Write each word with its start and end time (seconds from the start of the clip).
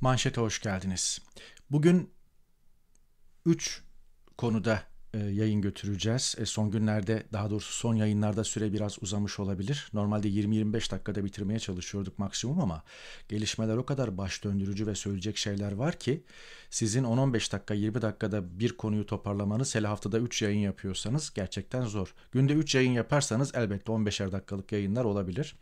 Manşete 0.00 0.40
hoş 0.40 0.60
geldiniz. 0.60 1.18
Bugün 1.70 2.10
3 3.46 3.82
konuda 4.38 4.82
e, 5.14 5.18
yayın 5.18 5.60
götüreceğiz. 5.60 6.34
E, 6.38 6.46
son 6.46 6.70
günlerde 6.70 7.26
daha 7.32 7.50
doğrusu 7.50 7.72
son 7.72 7.94
yayınlarda 7.94 8.44
süre 8.44 8.72
biraz 8.72 9.02
uzamış 9.02 9.40
olabilir. 9.40 9.88
Normalde 9.92 10.28
20-25 10.28 10.90
dakikada 10.90 11.24
bitirmeye 11.24 11.58
çalışıyorduk 11.58 12.18
maksimum 12.18 12.60
ama 12.60 12.82
gelişmeler 13.28 13.76
o 13.76 13.86
kadar 13.86 14.18
baş 14.18 14.44
döndürücü 14.44 14.86
ve 14.86 14.94
söyleyecek 14.94 15.36
şeyler 15.36 15.72
var 15.72 15.98
ki 15.98 16.24
sizin 16.70 17.04
10-15 17.04 17.52
dakika 17.52 17.74
20 17.74 18.02
dakikada 18.02 18.60
bir 18.60 18.76
konuyu 18.76 19.06
toparlamanız 19.06 19.74
hele 19.74 19.86
haftada 19.86 20.18
3 20.18 20.42
yayın 20.42 20.60
yapıyorsanız 20.60 21.34
gerçekten 21.34 21.82
zor. 21.82 22.14
Günde 22.32 22.52
3 22.52 22.74
yayın 22.74 22.92
yaparsanız 22.92 23.54
elbette 23.54 23.92
15'er 23.92 24.32
dakikalık 24.32 24.72
yayınlar 24.72 25.04
olabilir. 25.04 25.56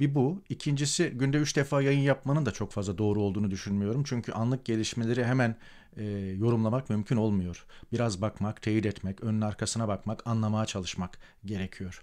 Bir 0.00 0.14
bu. 0.14 0.42
İkincisi 0.48 1.10
günde 1.10 1.36
üç 1.36 1.56
defa 1.56 1.82
yayın 1.82 2.00
yapmanın 2.00 2.46
da 2.46 2.50
çok 2.50 2.72
fazla 2.72 2.98
doğru 2.98 3.22
olduğunu 3.22 3.50
düşünmüyorum. 3.50 4.02
Çünkü 4.06 4.32
anlık 4.32 4.64
gelişmeleri 4.64 5.24
hemen 5.24 5.56
e, 5.96 6.04
yorumlamak 6.38 6.90
mümkün 6.90 7.16
olmuyor. 7.16 7.66
Biraz 7.92 8.22
bakmak, 8.22 8.62
teyit 8.62 8.86
etmek, 8.86 9.24
önün 9.24 9.40
arkasına 9.40 9.88
bakmak, 9.88 10.26
anlamaya 10.26 10.66
çalışmak 10.66 11.18
gerekiyor. 11.44 12.02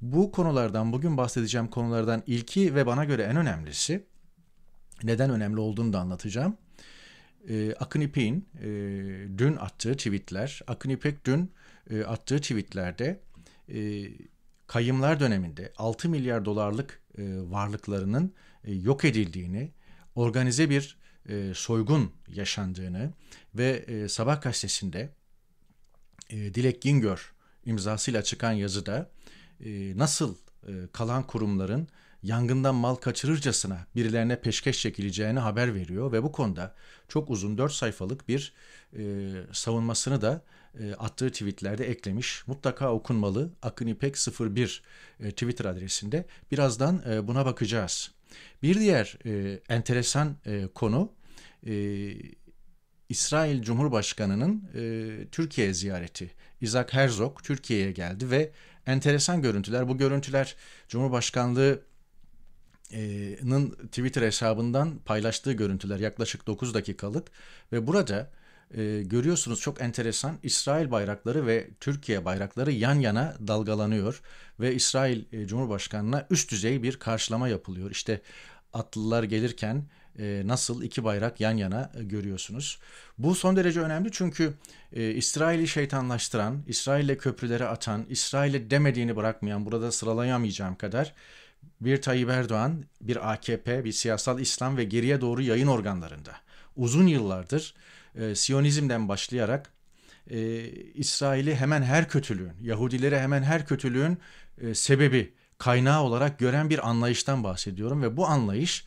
Bu 0.00 0.32
konulardan, 0.32 0.92
bugün 0.92 1.16
bahsedeceğim 1.16 1.68
konulardan 1.68 2.22
ilki 2.26 2.74
ve 2.74 2.86
bana 2.86 3.04
göre 3.04 3.22
en 3.22 3.36
önemlisi, 3.36 4.06
neden 5.02 5.30
önemli 5.30 5.60
olduğunu 5.60 5.92
da 5.92 6.00
anlatacağım. 6.00 6.56
E, 7.48 7.74
Akın 7.74 8.00
İpek'in 8.00 8.48
e, 8.60 8.68
dün 9.38 9.56
attığı 9.56 9.96
tweetler, 9.96 10.60
Akın 10.66 10.90
İpek 10.90 11.24
dün 11.24 11.52
e, 11.90 12.04
attığı 12.04 12.38
tweetlerde 12.38 13.20
e, 13.68 14.08
kayımlar 14.68 15.20
döneminde 15.20 15.72
6 15.78 16.08
milyar 16.08 16.44
dolarlık 16.44 17.00
e, 17.18 17.22
varlıklarının 17.50 18.34
e, 18.64 18.74
yok 18.74 19.04
edildiğini, 19.04 19.70
organize 20.14 20.70
bir 20.70 20.96
e, 21.28 21.52
soygun 21.54 22.12
yaşandığını 22.28 23.12
ve 23.54 23.68
e, 23.68 24.08
Sabah 24.08 24.42
gazetesinde 24.42 25.10
e, 26.30 26.54
Dilek 26.54 26.82
Gingör 26.82 27.32
imzasıyla 27.64 28.22
çıkan 28.22 28.52
yazıda 28.52 29.10
e, 29.64 29.98
nasıl 29.98 30.34
e, 30.68 30.72
kalan 30.92 31.26
kurumların 31.26 31.88
yangından 32.22 32.74
mal 32.74 32.94
kaçırırcasına 32.94 33.86
birilerine 33.96 34.40
peşkeş 34.40 34.80
çekileceğini 34.82 35.38
haber 35.38 35.74
veriyor 35.74 36.12
ve 36.12 36.22
bu 36.22 36.32
konuda 36.32 36.74
çok 37.08 37.30
uzun 37.30 37.58
4 37.58 37.72
sayfalık 37.72 38.28
bir 38.28 38.52
e, 38.96 39.30
savunmasını 39.52 40.22
da 40.22 40.42
attığı 40.98 41.30
tweetlerde 41.30 41.90
eklemiş. 41.90 42.42
Mutlaka 42.46 42.92
okunmalı. 42.92 43.50
Akın 43.62 43.86
İpek 43.86 44.14
01 44.40 44.82
e, 45.20 45.30
Twitter 45.30 45.64
adresinde. 45.64 46.26
Birazdan 46.52 47.02
e, 47.10 47.26
buna 47.26 47.46
bakacağız. 47.46 48.10
Bir 48.62 48.80
diğer 48.80 49.18
e, 49.26 49.60
enteresan 49.68 50.36
e, 50.46 50.68
konu 50.74 51.12
e, 51.66 51.74
İsrail 53.08 53.62
Cumhurbaşkanı'nın 53.62 54.70
e, 54.74 55.28
Türkiye 55.32 55.74
ziyareti. 55.74 56.30
Isaac 56.60 56.92
Herzog 56.92 57.42
Türkiye'ye 57.42 57.92
geldi 57.92 58.30
ve 58.30 58.52
enteresan 58.86 59.42
görüntüler. 59.42 59.88
Bu 59.88 59.98
görüntüler 59.98 60.56
Cumhurbaşkanlığı 60.88 61.82
Nın 63.42 63.70
Twitter 63.70 64.22
hesabından 64.22 64.98
paylaştığı 64.98 65.52
görüntüler 65.52 65.98
yaklaşık 65.98 66.46
9 66.46 66.74
dakikalık 66.74 67.28
ve 67.72 67.86
burada 67.86 68.30
e, 68.74 69.02
görüyorsunuz 69.02 69.60
çok 69.60 69.80
enteresan 69.80 70.38
İsrail 70.42 70.90
bayrakları 70.90 71.46
ve 71.46 71.68
Türkiye 71.80 72.24
bayrakları 72.24 72.72
yan 72.72 72.94
yana 72.94 73.36
dalgalanıyor 73.46 74.22
ve 74.60 74.74
İsrail 74.74 75.24
e, 75.32 75.46
Cumhurbaşkanı'na 75.46 76.26
üst 76.30 76.50
düzey 76.50 76.82
bir 76.82 76.96
karşılama 76.96 77.48
yapılıyor. 77.48 77.90
İşte 77.90 78.20
atlılar 78.72 79.22
gelirken 79.22 79.84
e, 80.18 80.42
nasıl 80.44 80.82
iki 80.82 81.04
bayrak 81.04 81.40
yan 81.40 81.56
yana 81.56 81.92
e, 82.00 82.04
görüyorsunuz. 82.04 82.78
Bu 83.18 83.34
son 83.34 83.56
derece 83.56 83.80
önemli 83.80 84.08
çünkü 84.12 84.54
e, 84.92 85.10
İsrail'i 85.10 85.68
şeytanlaştıran, 85.68 86.62
İsrail'le 86.66 87.18
köprülere 87.18 87.66
atan, 87.66 88.06
İsrail'e 88.08 88.70
demediğini 88.70 89.16
bırakmayan, 89.16 89.66
burada 89.66 89.92
sıralayamayacağım 89.92 90.74
kadar 90.74 91.14
bir 91.80 92.02
Tayyip 92.02 92.30
Erdoğan, 92.30 92.84
bir 93.00 93.32
AKP, 93.32 93.84
bir 93.84 93.92
siyasal 93.92 94.40
İslam 94.40 94.76
ve 94.76 94.84
geriye 94.84 95.20
doğru 95.20 95.42
yayın 95.42 95.66
organlarında 95.66 96.32
uzun 96.76 97.06
yıllardır 97.06 97.74
e, 98.18 98.34
Siyonizmden 98.34 99.08
başlayarak 99.08 99.72
e, 100.30 100.68
İsrail'i 100.94 101.54
hemen 101.54 101.82
her 101.82 102.08
kötülüğün, 102.08 102.52
Yahudileri 102.62 103.18
hemen 103.18 103.42
her 103.42 103.66
kötülüğün 103.66 104.18
e, 104.60 104.74
sebebi, 104.74 105.34
kaynağı 105.58 106.02
olarak 106.02 106.38
gören 106.38 106.70
bir 106.70 106.88
anlayıştan 106.88 107.44
bahsediyorum 107.44 108.02
ve 108.02 108.16
bu 108.16 108.26
anlayış 108.26 108.84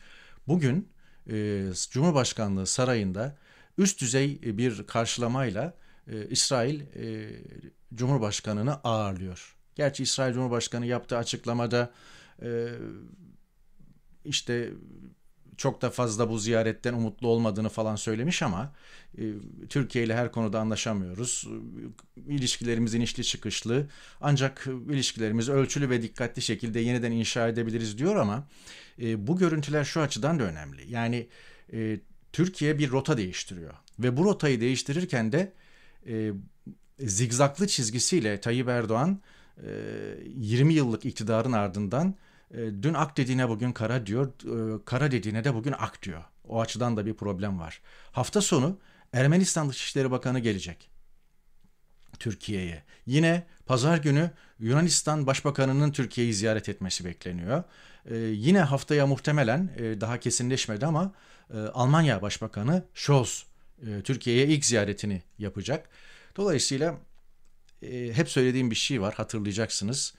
bugün 0.48 0.88
e, 1.30 1.66
Cumhurbaşkanlığı 1.90 2.66
sarayında 2.66 3.36
üst 3.78 4.00
düzey 4.00 4.42
bir 4.42 4.86
karşılamayla 4.86 5.74
e, 6.10 6.28
İsrail 6.28 6.80
e, 6.80 7.30
Cumhurbaşkanı'nı 7.94 8.74
ağırlıyor. 8.74 9.56
Gerçi 9.74 10.02
İsrail 10.02 10.34
Cumhurbaşkanı 10.34 10.86
yaptığı 10.86 11.16
açıklamada 11.16 11.92
e, 12.42 12.68
işte 14.24 14.70
çok 15.56 15.82
da 15.82 15.90
fazla 15.90 16.30
bu 16.30 16.38
ziyaretten 16.38 16.94
umutlu 16.94 17.28
olmadığını 17.28 17.68
falan 17.68 17.96
söylemiş 17.96 18.42
ama 18.42 18.72
e, 19.18 19.22
Türkiye 19.68 20.04
ile 20.04 20.16
her 20.16 20.32
konuda 20.32 20.60
anlaşamıyoruz. 20.60 21.48
İlişkilerimiz 22.28 22.94
inişli 22.94 23.24
çıkışlı 23.24 23.86
ancak 24.20 24.66
ilişkilerimizi 24.90 25.52
ölçülü 25.52 25.90
ve 25.90 26.02
dikkatli 26.02 26.42
şekilde 26.42 26.80
yeniden 26.80 27.12
inşa 27.12 27.48
edebiliriz 27.48 27.98
diyor 27.98 28.16
ama 28.16 28.48
e, 29.02 29.26
bu 29.26 29.38
görüntüler 29.38 29.84
şu 29.84 30.00
açıdan 30.00 30.38
da 30.38 30.42
önemli. 30.42 30.92
Yani 30.92 31.28
e, 31.72 32.00
Türkiye 32.32 32.78
bir 32.78 32.90
rota 32.90 33.16
değiştiriyor 33.16 33.74
ve 33.98 34.16
bu 34.16 34.24
rotayı 34.24 34.60
değiştirirken 34.60 35.32
de 35.32 35.52
e, 36.06 36.32
zigzaklı 36.98 37.66
çizgisiyle 37.66 38.40
Tayyip 38.40 38.68
Erdoğan 38.68 39.20
e, 39.56 39.70
20 40.36 40.74
yıllık 40.74 41.04
iktidarın 41.04 41.52
ardından 41.52 42.14
dün 42.52 42.94
ak 42.94 43.16
dediğine 43.16 43.48
bugün 43.48 43.72
kara 43.72 44.06
diyor, 44.06 44.26
e, 44.26 44.84
kara 44.84 45.10
dediğine 45.10 45.44
de 45.44 45.54
bugün 45.54 45.74
ak 45.78 46.02
diyor. 46.02 46.24
O 46.48 46.60
açıdan 46.60 46.96
da 46.96 47.06
bir 47.06 47.14
problem 47.14 47.60
var. 47.60 47.80
Hafta 48.12 48.40
sonu 48.40 48.78
Ermenistan 49.12 49.68
Dışişleri 49.68 50.10
Bakanı 50.10 50.38
gelecek 50.38 50.90
Türkiye'ye. 52.18 52.82
Yine 53.06 53.46
pazar 53.66 53.96
günü 53.98 54.30
Yunanistan 54.58 55.26
Başbakanı'nın 55.26 55.92
Türkiye'yi 55.92 56.34
ziyaret 56.34 56.68
etmesi 56.68 57.04
bekleniyor. 57.04 57.62
Ee, 58.06 58.16
yine 58.16 58.60
haftaya 58.60 59.06
muhtemelen 59.06 59.70
e, 59.76 60.00
daha 60.00 60.20
kesinleşmedi 60.20 60.86
ama 60.86 61.12
e, 61.54 61.58
Almanya 61.58 62.22
Başbakanı 62.22 62.84
Scholz 62.94 63.46
Türkiye'ye 64.04 64.46
ilk 64.46 64.64
ziyaretini 64.64 65.22
yapacak. 65.38 65.88
Dolayısıyla 66.36 66.98
hep 68.12 68.28
söylediğim 68.28 68.70
bir 68.70 68.76
şey 68.76 69.00
var 69.00 69.14
hatırlayacaksınız. 69.14 70.14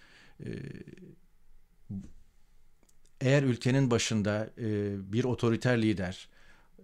Eğer 3.24 3.44
ülkenin 3.44 3.92
başında 3.92 4.50
e, 4.58 4.96
bir 5.14 5.24
otoriter 5.24 5.82
lider 5.82 6.28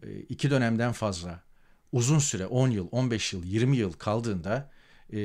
e, 0.04 0.20
iki 0.20 0.52
dönemden 0.52 0.92
fazla 0.92 1.44
uzun 1.92 2.20
süre 2.20 2.46
10 2.46 2.70
yıl, 2.70 2.88
15 2.92 3.34
yıl, 3.34 3.44
20 3.44 3.78
yıl 3.78 3.94
kaldığında 3.94 4.72
e, 5.14 5.18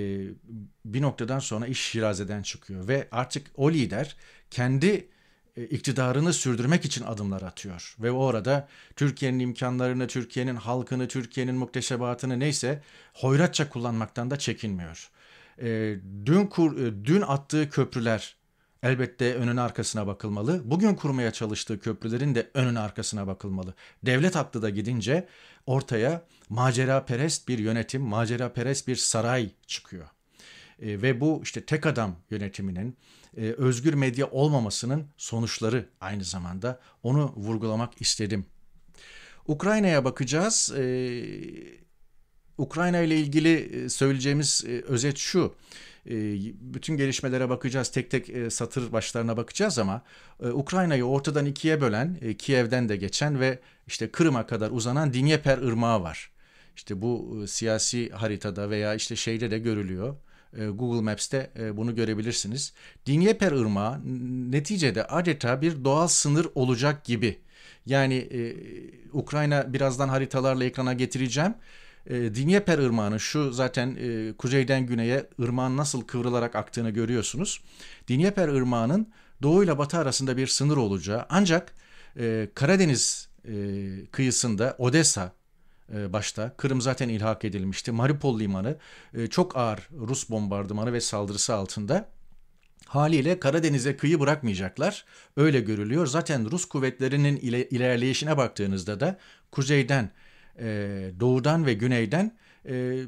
bir 0.84 1.02
noktadan 1.02 1.38
sonra 1.38 1.66
iş 1.66 1.80
şirazeden 1.80 2.42
çıkıyor 2.42 2.88
ve 2.88 3.08
artık 3.10 3.46
o 3.56 3.70
lider 3.72 4.16
kendi 4.50 5.08
e, 5.56 5.64
iktidarını 5.64 6.32
sürdürmek 6.32 6.84
için 6.84 7.04
adımlar 7.04 7.42
atıyor 7.42 7.96
ve 8.00 8.10
o 8.10 8.26
arada 8.26 8.68
Türkiye'nin 8.96 9.38
imkanlarını, 9.38 10.06
Türkiye'nin 10.06 10.56
halkını, 10.56 11.08
Türkiye'nin 11.08 11.54
muktesebatını 11.54 12.40
neyse 12.40 12.82
hoyratça 13.14 13.68
kullanmaktan 13.68 14.30
da 14.30 14.38
çekinmiyor. 14.38 15.10
E, 15.62 15.96
dün 16.26 16.46
kur, 16.46 16.78
e, 16.78 17.04
dün 17.04 17.20
attığı 17.20 17.70
köprüler 17.70 18.36
Elbette 18.84 19.34
önün 19.34 19.56
arkasına 19.56 20.06
bakılmalı. 20.06 20.62
Bugün 20.64 20.94
kurmaya 20.94 21.30
çalıştığı 21.30 21.80
köprülerin 21.80 22.34
de 22.34 22.50
önün 22.54 22.74
arkasına 22.74 23.26
bakılmalı. 23.26 23.74
Devlet 24.02 24.36
aklı 24.36 24.62
da 24.62 24.70
gidince 24.70 25.28
ortaya 25.66 26.26
macera 26.48 27.04
perest 27.04 27.48
bir 27.48 27.58
yönetim, 27.58 28.02
macera 28.02 28.52
perest 28.52 28.88
bir 28.88 28.96
saray 28.96 29.50
çıkıyor. 29.66 30.06
E, 30.82 31.02
ve 31.02 31.20
bu 31.20 31.40
işte 31.42 31.64
tek 31.64 31.86
adam 31.86 32.16
yönetiminin 32.30 32.96
e, 33.36 33.40
özgür 33.40 33.94
medya 33.94 34.30
olmamasının 34.30 35.06
sonuçları 35.16 35.88
aynı 36.00 36.24
zamanda 36.24 36.80
onu 37.02 37.32
vurgulamak 37.36 38.00
istedim. 38.00 38.46
Ukrayna'ya 39.46 40.04
bakacağız. 40.04 40.72
E, 40.76 40.84
Ukrayna 42.58 43.00
ile 43.00 43.16
ilgili 43.16 43.54
e, 43.54 43.88
söyleyeceğimiz 43.88 44.64
e, 44.66 44.80
özet 44.80 45.18
şu. 45.18 45.54
E, 46.06 46.14
bütün 46.60 46.96
gelişmelere 46.96 47.48
bakacağız. 47.48 47.88
Tek 47.88 48.10
tek 48.10 48.30
e, 48.30 48.50
satır 48.50 48.92
başlarına 48.92 49.36
bakacağız 49.36 49.78
ama 49.78 50.02
e, 50.42 50.48
Ukrayna'yı 50.48 51.04
ortadan 51.04 51.46
ikiye 51.46 51.80
bölen, 51.80 52.18
Kiev'den 52.38 52.88
de 52.88 52.96
geçen 52.96 53.40
ve 53.40 53.58
işte 53.86 54.10
Kırım'a 54.10 54.46
kadar 54.46 54.70
uzanan 54.70 55.12
Dinyeper 55.12 55.58
Irmağı 55.58 56.02
var. 56.02 56.30
İşte 56.76 57.02
bu 57.02 57.44
siyasi 57.48 58.10
haritada 58.10 58.70
veya 58.70 58.94
işte 58.94 59.16
şeyde 59.16 59.50
de 59.50 59.58
görülüyor. 59.58 60.16
Google 60.52 61.02
Maps'te 61.02 61.50
bunu 61.76 61.94
görebilirsiniz. 61.94 62.72
Dinyeper 63.06 63.52
Irmağı 63.52 64.00
neticede 64.50 65.04
adeta 65.04 65.62
bir 65.62 65.84
doğal 65.84 66.08
sınır 66.08 66.46
olacak 66.54 67.04
gibi. 67.04 67.38
Yani 67.86 68.14
e, 68.14 68.56
Ukrayna 69.12 69.72
birazdan 69.72 70.08
haritalarla 70.08 70.64
ekrana 70.64 70.92
getireceğim. 70.92 71.54
E, 72.06 72.34
Dnieper 72.34 72.78
Irmağı'nın 72.78 73.18
şu 73.18 73.52
zaten 73.52 73.96
e, 74.00 74.32
kuzeyden 74.36 74.86
güneye 74.86 75.26
ırmağın 75.40 75.76
nasıl 75.76 76.02
kıvrılarak 76.02 76.56
aktığını 76.56 76.90
görüyorsunuz. 76.90 77.60
Dnieper 78.08 78.48
Irmağı'nın 78.48 79.08
doğuyla 79.42 79.78
batı 79.78 79.98
arasında 79.98 80.36
bir 80.36 80.46
sınır 80.46 80.76
olacağı 80.76 81.26
ancak 81.28 81.74
e, 82.18 82.48
Karadeniz 82.54 83.28
e, 83.48 83.52
kıyısında 84.10 84.76
Odessa 84.78 85.32
e, 85.92 86.12
başta 86.12 86.56
Kırım 86.56 86.80
zaten 86.80 87.08
ilhak 87.08 87.44
edilmişti. 87.44 87.92
Mariupol 87.92 88.40
limanı 88.40 88.76
e, 89.14 89.26
çok 89.26 89.56
ağır 89.56 89.88
Rus 89.92 90.30
bombardımanı 90.30 90.92
ve 90.92 91.00
saldırısı 91.00 91.54
altında. 91.54 92.08
Haliyle 92.86 93.40
Karadeniz'e 93.40 93.96
kıyı 93.96 94.20
bırakmayacaklar. 94.20 95.04
Öyle 95.36 95.60
görülüyor. 95.60 96.06
Zaten 96.06 96.50
Rus 96.50 96.64
kuvvetlerinin 96.64 97.36
ilerleyişine 97.70 98.36
baktığınızda 98.36 99.00
da 99.00 99.18
kuzeyden, 99.52 100.10
e, 100.58 100.66
doğudan 101.20 101.66
ve 101.66 101.74
güneyden 101.74 102.36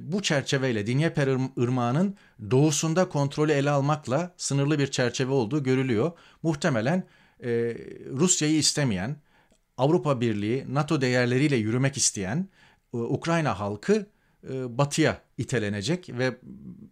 bu 0.01 0.23
çerçeveyle 0.23 0.87
Dinyeper 0.87 1.29
Irmağı'nın 1.57 2.17
doğusunda 2.51 3.09
kontrolü 3.09 3.53
ele 3.53 3.71
almakla 3.71 4.35
sınırlı 4.37 4.79
bir 4.79 4.87
çerçeve 4.87 5.33
olduğu 5.33 5.63
görülüyor. 5.63 6.13
Muhtemelen 6.43 7.05
Rusya'yı 8.13 8.59
istemeyen, 8.59 9.17
Avrupa 9.77 10.21
Birliği, 10.21 10.65
NATO 10.75 11.01
değerleriyle 11.01 11.57
yürümek 11.57 11.97
isteyen 11.97 12.49
Ukrayna 12.93 13.61
halkı 13.61 13.95
e, 13.95 14.07
batıya 14.69 15.23
itelenecek 15.39 16.09
ve 16.09 16.37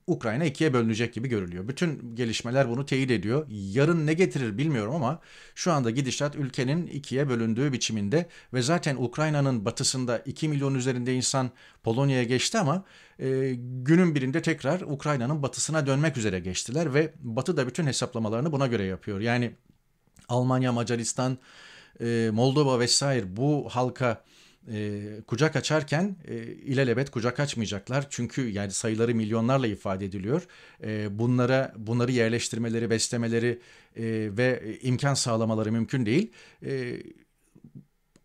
Ukrayna 0.06 0.44
ikiye 0.44 0.72
bölünecek 0.72 1.14
gibi 1.14 1.28
görülüyor. 1.28 1.68
Bütün 1.68 2.16
gelişmeler 2.16 2.68
bunu 2.68 2.86
teyit 2.86 3.10
ediyor. 3.10 3.46
Yarın 3.48 4.06
ne 4.06 4.14
getirir 4.14 4.58
bilmiyorum 4.58 4.94
ama 4.94 5.20
şu 5.54 5.72
anda 5.72 5.90
gidişat 5.90 6.36
ülkenin 6.36 6.86
ikiye 6.86 7.28
bölündüğü 7.28 7.72
biçiminde 7.72 8.28
ve 8.52 8.62
zaten 8.62 8.96
Ukrayna'nın 8.96 9.64
batısında 9.64 10.18
2 10.18 10.48
milyon 10.48 10.74
üzerinde 10.74 11.14
insan 11.14 11.50
Polonya'ya 11.82 12.24
geçti 12.24 12.58
ama 12.58 12.84
e, 13.18 13.54
günün 13.58 14.14
birinde 14.14 14.42
tekrar 14.42 14.80
Ukrayna'nın 14.80 15.42
batısına 15.42 15.86
dönmek 15.86 16.16
üzere 16.16 16.40
geçtiler 16.40 16.94
ve 16.94 17.12
Batı 17.20 17.56
da 17.56 17.66
bütün 17.66 17.86
hesaplamalarını 17.86 18.52
buna 18.52 18.66
göre 18.66 18.84
yapıyor. 18.84 19.20
Yani 19.20 19.54
Almanya, 20.28 20.72
Macaristan, 20.72 21.38
e, 22.00 22.30
Moldova 22.32 22.80
vesaire 22.80 23.36
bu 23.36 23.68
halka 23.70 24.24
e, 24.72 25.02
kucak 25.26 25.56
açarken 25.56 26.16
e, 26.28 26.36
ilelebet 26.44 27.10
kucak 27.10 27.40
açmayacaklar. 27.40 28.06
Çünkü 28.10 28.48
yani 28.48 28.70
sayıları 28.72 29.14
milyonlarla 29.14 29.66
ifade 29.66 30.04
ediliyor. 30.04 30.46
E, 30.82 31.18
bunlara 31.18 31.72
bunları 31.76 32.12
yerleştirmeleri, 32.12 32.90
beslemeleri 32.90 33.60
e, 33.96 34.02
ve 34.36 34.78
imkan 34.82 35.14
sağlamaları 35.14 35.72
mümkün 35.72 36.06
değil. 36.06 36.32
E, 36.66 37.02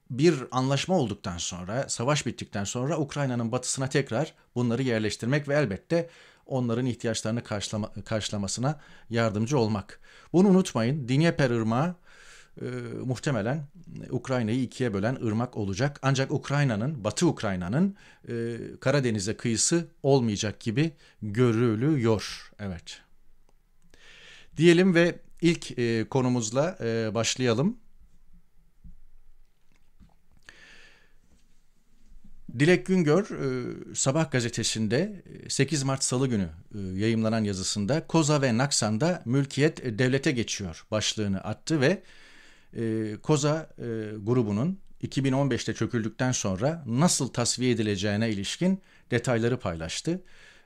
bir 0.10 0.36
anlaşma 0.52 0.98
olduktan 1.00 1.38
sonra, 1.38 1.90
savaş 1.90 2.26
bittikten 2.26 2.64
sonra 2.64 2.98
Ukrayna'nın 2.98 3.52
batısına 3.52 3.90
tekrar 3.90 4.34
bunları 4.56 4.84
yerleştirmek 4.84 5.48
ve 5.48 5.56
elbette 5.56 6.10
onların 6.46 6.86
ihtiyaçlarını 6.86 7.44
karşılama, 7.44 7.94
karşılamasına 8.06 8.80
yardımcı 9.10 9.58
olmak. 9.60 10.00
Bunu 10.34 10.48
unutmayın. 10.48 11.08
Dnieper 11.08 11.50
Irmağı 11.50 11.96
e, 12.62 12.66
muhtemelen 13.06 13.68
Ukrayna'yı 14.10 14.62
ikiye 14.62 14.94
bölen 14.94 15.16
ırmak 15.16 15.58
olacak. 15.58 16.00
Ancak 16.02 16.32
Ukrayna'nın, 16.32 17.04
Batı 17.04 17.28
Ukrayna'nın 17.28 17.96
e, 18.30 18.58
Karadeniz'e 18.80 19.38
kıyısı 19.38 19.88
olmayacak 20.04 20.60
gibi 20.60 20.92
görülüyor. 21.22 22.52
Evet. 22.60 23.02
Diyelim 24.58 24.96
ve 24.96 25.20
ilk 25.42 25.80
e, 25.80 26.06
konumuzla 26.10 26.78
e, 26.82 27.14
başlayalım. 27.14 27.78
Dilek 32.60 32.86
Güngör 32.86 33.24
e, 33.24 33.96
Sabah 33.96 34.32
gazetesinde 34.32 35.24
8 35.50 35.84
Mart 35.84 36.04
Salı 36.04 36.28
günü 36.28 36.50
e, 36.76 36.80
yayımlanan 36.80 37.44
yazısında 37.44 38.08
Koza 38.08 38.42
ve 38.42 38.58
Naksan'da 38.58 39.22
mülkiyet 39.26 40.00
devlete 40.00 40.32
geçiyor 40.32 40.86
başlığını 40.92 41.42
attı 41.42 41.82
ve 41.82 42.04
e, 42.78 43.16
Koza 43.24 43.70
e, 43.78 43.84
grubunun 44.24 44.80
2015'te 45.04 45.74
çöküldükten 45.74 46.32
sonra 46.32 46.84
nasıl 46.88 47.28
tasfiye 47.28 47.72
edileceğine 47.72 48.30
ilişkin 48.30 48.82
detayları 49.12 49.60
paylaştı. 49.60 50.22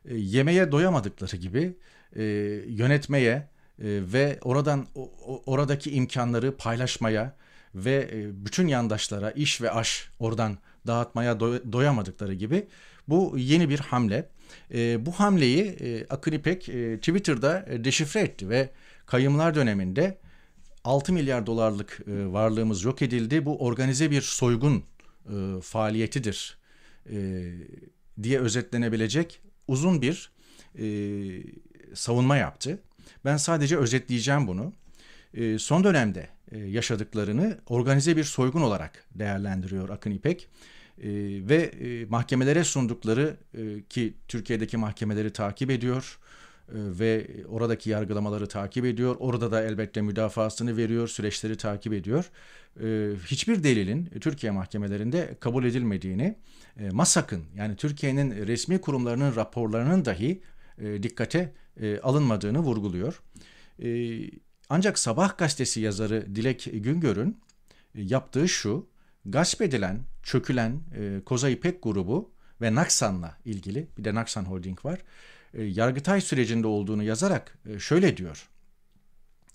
E, 0.06 0.16
yemeğe 0.16 0.72
doyamadıkları 0.72 1.38
gibi 1.38 1.78
e, 2.16 2.24
yönetmeye 2.68 3.34
e, 3.34 3.46
ve 4.14 4.40
oradan 4.42 4.88
o, 4.96 5.12
oradaki 5.46 5.92
imkanları 5.92 6.58
paylaşmaya 6.58 7.36
ve 7.76 8.10
e, 8.14 8.46
bütün 8.46 8.68
yandaşlara 8.68 9.32
iş 9.32 9.62
ve 9.62 9.72
aş 9.72 10.10
oradan 10.20 10.58
dağıtmaya 10.88 11.40
do, 11.40 11.74
doyamadıkları 11.74 12.34
gibi 12.34 12.68
bu 13.08 13.34
yeni 13.38 13.70
bir 13.70 13.80
hamle. 13.80 14.30
E, 14.74 15.06
bu 15.06 15.12
hamleyi 15.12 15.64
e, 15.64 16.06
Akın 16.10 16.32
İpek 16.32 16.70
e, 16.70 16.98
Twitter'da 16.98 17.66
e, 17.70 17.84
deşifre 17.84 18.20
etti 18.20 18.50
ve 18.50 18.70
kayımlar 19.06 19.56
döneminde 19.56 20.18
6 20.84 21.14
milyar 21.14 21.46
dolarlık 21.46 22.00
e, 22.08 22.34
varlığımız 22.34 22.84
yok 22.84 23.02
edildi. 23.02 23.46
Bu 23.46 23.66
organize 23.66 24.12
bir 24.12 24.22
soygun 24.22 24.84
e, 25.26 25.62
faaliyetidir 25.62 26.58
e, 27.10 27.52
diye 28.24 28.40
özetlenebilecek 28.40 29.42
uzun 29.68 30.02
bir 30.02 30.32
e, 30.80 30.86
savunma 31.94 32.38
yaptı. 32.38 32.80
Ben 33.26 33.38
sadece 33.38 33.78
özetleyeceğim 33.78 34.48
bunu. 34.48 34.74
E, 35.34 35.60
son 35.60 35.84
dönemde 35.84 36.30
e, 36.52 36.58
yaşadıklarını 36.58 37.58
organize 37.68 38.18
bir 38.18 38.24
soygun 38.24 38.62
olarak 38.62 39.06
değerlendiriyor 39.16 39.90
Akın 39.90 40.12
İpek. 40.12 40.48
E, 40.98 41.10
ve 41.50 41.64
e, 41.64 42.06
mahkemelere 42.06 42.64
sundukları 42.64 43.38
e, 43.54 43.84
ki 43.90 44.14
Türkiye'deki 44.28 44.78
mahkemeleri 44.78 45.34
takip 45.34 45.72
ediyor 45.72 46.20
ve 46.70 47.28
oradaki 47.50 47.90
yargılamaları 47.90 48.48
takip 48.48 48.86
ediyor. 48.86 49.16
Orada 49.20 49.52
da 49.52 49.64
elbette 49.64 50.02
müdafasını 50.02 50.78
veriyor, 50.78 51.08
süreçleri 51.08 51.58
takip 51.58 51.94
ediyor. 51.94 52.32
E, 52.84 53.12
hiçbir 53.26 53.64
delilin 53.64 54.06
Türkiye 54.06 54.52
mahkemelerinde 54.52 55.38
kabul 55.40 55.64
edilmediğini, 55.64 56.36
e, 56.80 56.90
MASAK'ın 56.90 57.44
yani 57.56 57.76
Türkiye'nin 57.76 58.48
resmi 58.48 58.82
kurumlarının 58.82 59.36
raporlarının 59.36 60.06
dahi 60.06 60.42
dikkate 61.04 61.54
alınmadığını 62.04 62.60
vurguluyor. 62.60 63.22
Ancak 64.70 65.00
Sabah 65.00 65.38
gazetesi 65.38 65.82
yazarı 65.82 66.36
Dilek 66.36 66.70
Güngör'ün 66.74 67.38
yaptığı 67.96 68.50
şu, 68.50 68.88
gasp 69.26 69.62
edilen, 69.62 70.00
çökülen 70.24 70.80
Koza 71.26 71.50
İpek 71.50 71.84
grubu 71.84 72.32
ve 72.62 72.76
Naksan'la 72.76 73.38
ilgili 73.46 73.88
bir 73.98 74.04
de 74.04 74.16
Naksan 74.16 74.46
Holding 74.46 74.86
var 74.86 75.00
e, 75.00 75.04
Yargıtay 75.58 76.22
sürecinde 76.22 76.68
olduğunu 76.68 77.04
yazarak 77.04 77.58
e, 77.70 77.80
şöyle 77.80 78.18
diyor. 78.18 78.50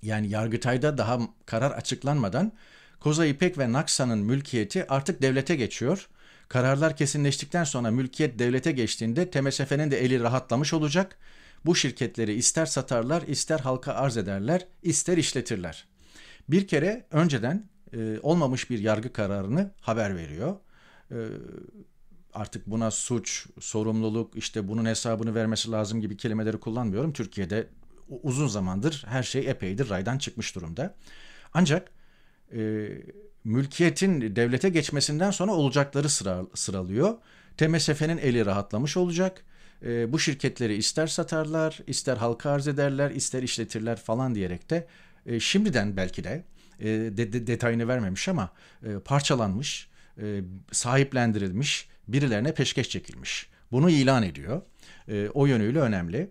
Yani 0.02 0.28
Yargıtay'da 0.28 0.98
daha 0.98 1.18
karar 1.46 1.70
açıklanmadan 1.70 2.52
Koza 3.00 3.26
İpek 3.26 3.58
ve 3.58 3.72
Naksa'nın 3.72 4.18
mülkiyeti 4.18 4.86
artık 4.88 5.22
devlete 5.22 5.56
geçiyor. 5.56 6.08
Kararlar 6.48 6.96
kesinleştikten 6.96 7.64
sonra 7.64 7.90
mülkiyet 7.90 8.38
devlete 8.38 8.72
geçtiğinde 8.72 9.30
TMSF'nin 9.30 9.90
de 9.90 10.04
eli 10.04 10.20
rahatlamış 10.20 10.74
olacak. 10.74 11.18
Bu 11.66 11.76
şirketleri 11.76 12.34
ister 12.34 12.66
satarlar, 12.66 13.22
ister 13.22 13.58
halka 13.58 13.92
arz 13.92 14.16
ederler, 14.16 14.66
ister 14.82 15.16
işletirler. 15.16 15.86
Bir 16.48 16.68
kere 16.68 17.06
önceden 17.10 17.68
e, 17.92 18.18
olmamış 18.22 18.70
bir 18.70 18.78
yargı 18.78 19.12
kararını 19.12 19.70
haber 19.80 20.16
veriyor. 20.16 20.56
E, 21.10 21.16
artık 22.34 22.66
buna 22.66 22.90
suç, 22.90 23.46
sorumluluk, 23.60 24.36
işte 24.36 24.68
bunun 24.68 24.84
hesabını 24.84 25.34
vermesi 25.34 25.70
lazım 25.70 26.00
gibi 26.00 26.16
kelimeleri 26.16 26.60
kullanmıyorum. 26.60 27.12
Türkiye'de 27.12 27.68
uzun 28.22 28.46
zamandır 28.46 29.04
her 29.08 29.22
şey 29.22 29.50
epeydir 29.50 29.90
raydan 29.90 30.18
çıkmış 30.18 30.54
durumda. 30.54 30.94
Ancak 31.54 31.90
e, 32.52 32.88
mülkiyetin 33.44 34.36
devlete 34.36 34.68
geçmesinden 34.68 35.30
sonra 35.30 35.52
olacakları 35.52 36.08
sıra, 36.08 36.42
sıralıyor. 36.54 37.14
TMSF'nin 37.56 38.18
eli 38.18 38.46
rahatlamış 38.46 38.96
olacak. 38.96 39.44
E, 39.82 40.12
bu 40.12 40.18
şirketleri 40.18 40.74
ister 40.74 41.06
satarlar, 41.06 41.78
ister 41.86 42.16
halka 42.16 42.50
arz 42.50 42.68
ederler, 42.68 43.10
ister 43.10 43.42
işletirler 43.42 43.96
falan 43.96 44.34
diyerek 44.34 44.70
de 44.70 44.86
e, 45.26 45.40
şimdiden 45.40 45.96
belki 45.96 46.24
de, 46.24 46.44
e, 46.80 46.86
de, 46.88 47.32
de 47.32 47.46
detayını 47.46 47.88
vermemiş 47.88 48.28
ama 48.28 48.50
e, 48.82 48.98
parçalanmış, 48.98 49.88
e, 50.22 50.40
sahiplendirilmiş 50.72 51.88
birilerine 52.08 52.54
peşkeş 52.54 52.88
çekilmiş. 52.88 53.50
Bunu 53.72 53.90
ilan 53.90 54.22
ediyor. 54.22 54.62
E, 55.08 55.28
o 55.28 55.46
yönüyle 55.46 55.80
önemli. 55.80 56.30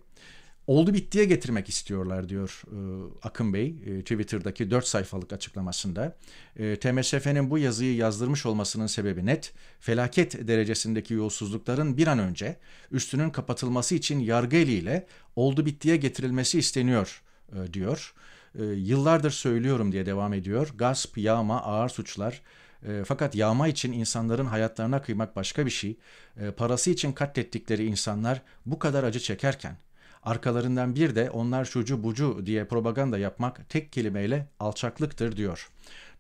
Oldu 0.67 0.93
bittiye 0.93 1.25
getirmek 1.25 1.69
istiyorlar 1.69 2.29
diyor 2.29 2.61
e, 2.67 2.77
Akın 3.23 3.53
Bey 3.53 3.75
e, 3.85 4.01
Twitter'daki 4.01 4.71
4 4.71 4.87
sayfalık 4.87 5.33
açıklamasında. 5.33 6.17
E, 6.55 6.75
TMSF'nin 6.75 7.49
bu 7.49 7.57
yazıyı 7.57 7.95
yazdırmış 7.95 8.45
olmasının 8.45 8.87
sebebi 8.87 9.25
net. 9.25 9.53
Felaket 9.79 10.47
derecesindeki 10.47 11.13
yolsuzlukların 11.13 11.97
bir 11.97 12.07
an 12.07 12.19
önce 12.19 12.57
üstünün 12.91 13.29
kapatılması 13.29 13.95
için 13.95 14.19
yargı 14.19 14.55
eliyle 14.55 15.07
oldu 15.35 15.65
bittiye 15.65 15.97
getirilmesi 15.97 16.59
isteniyor 16.59 17.21
e, 17.53 17.73
diyor. 17.73 18.13
E, 18.59 18.63
yıllardır 18.63 19.31
söylüyorum 19.31 19.91
diye 19.91 20.05
devam 20.05 20.33
ediyor. 20.33 20.73
Gasp, 20.77 21.17
yağma, 21.17 21.61
ağır 21.61 21.89
suçlar 21.89 22.41
E, 22.83 23.03
fakat 23.05 23.35
yağma 23.35 23.67
için 23.67 23.91
insanların 23.91 24.45
hayatlarına 24.45 25.01
kıymak 25.01 25.35
başka 25.35 25.65
bir 25.65 25.71
şey. 25.71 25.97
E, 26.41 26.51
parası 26.51 26.89
için 26.89 27.11
katlettikleri 27.11 27.85
insanlar 27.85 28.41
bu 28.65 28.79
kadar 28.79 29.03
acı 29.03 29.19
çekerken 29.19 29.77
arkalarından 30.23 30.95
bir 30.95 31.15
de 31.15 31.29
onlar 31.29 31.65
şucu 31.65 32.03
bucu 32.03 32.45
diye 32.45 32.65
propaganda 32.65 33.17
yapmak 33.17 33.69
tek 33.69 33.91
kelimeyle 33.91 34.47
alçaklıktır 34.59 35.37
diyor. 35.37 35.69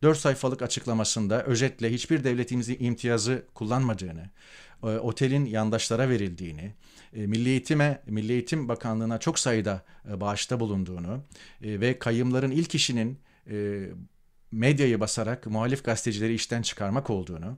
4 0.03 0.17
sayfalık 0.17 0.61
açıklamasında 0.61 1.43
özetle 1.43 1.93
hiçbir 1.93 2.23
devletimizin 2.23 2.77
imtiyazı 2.79 3.45
kullanmadığını, 3.53 4.29
e, 4.83 4.85
otelin 4.85 5.45
yandaşlara 5.45 6.09
verildiğini, 6.09 6.73
e, 7.13 7.27
Milli 7.27 7.49
Eğitim'e, 7.49 8.01
Milli 8.05 8.31
Eğitim 8.31 8.67
Bakanlığı'na 8.67 9.17
çok 9.17 9.39
sayıda 9.39 9.83
e, 10.11 10.21
bağışta 10.21 10.59
bulunduğunu 10.59 11.23
ve 11.61 11.99
kayımların 11.99 12.51
ilk 12.51 12.75
işinin 12.75 13.19
medyayı 14.51 14.99
basarak 14.99 15.45
muhalif 15.45 15.83
gazetecileri 15.83 16.33
işten 16.33 16.61
çıkarmak 16.61 17.09
olduğunu, 17.09 17.57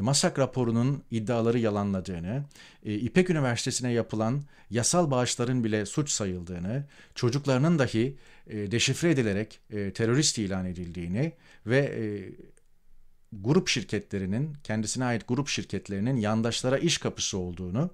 Masak 0.00 0.38
raporunun 0.38 1.02
iddiaları 1.10 1.58
yalanladığını, 1.58 2.44
İpek 2.82 3.30
Üniversitesi'ne 3.30 3.92
yapılan 3.92 4.42
yasal 4.70 5.10
bağışların 5.10 5.64
bile 5.64 5.86
suç 5.86 6.10
sayıldığını, 6.10 6.84
çocuklarının 7.14 7.78
dahi 7.78 8.16
deşifre 8.46 9.10
edilerek 9.10 9.60
terörist 9.70 10.38
ilan 10.38 10.66
edildiğini 10.66 11.32
ve 11.66 12.12
grup 13.32 13.68
şirketlerinin, 13.68 14.56
kendisine 14.64 15.04
ait 15.04 15.28
grup 15.28 15.48
şirketlerinin 15.48 16.16
yandaşlara 16.16 16.78
iş 16.78 16.98
kapısı 16.98 17.38
olduğunu 17.38 17.90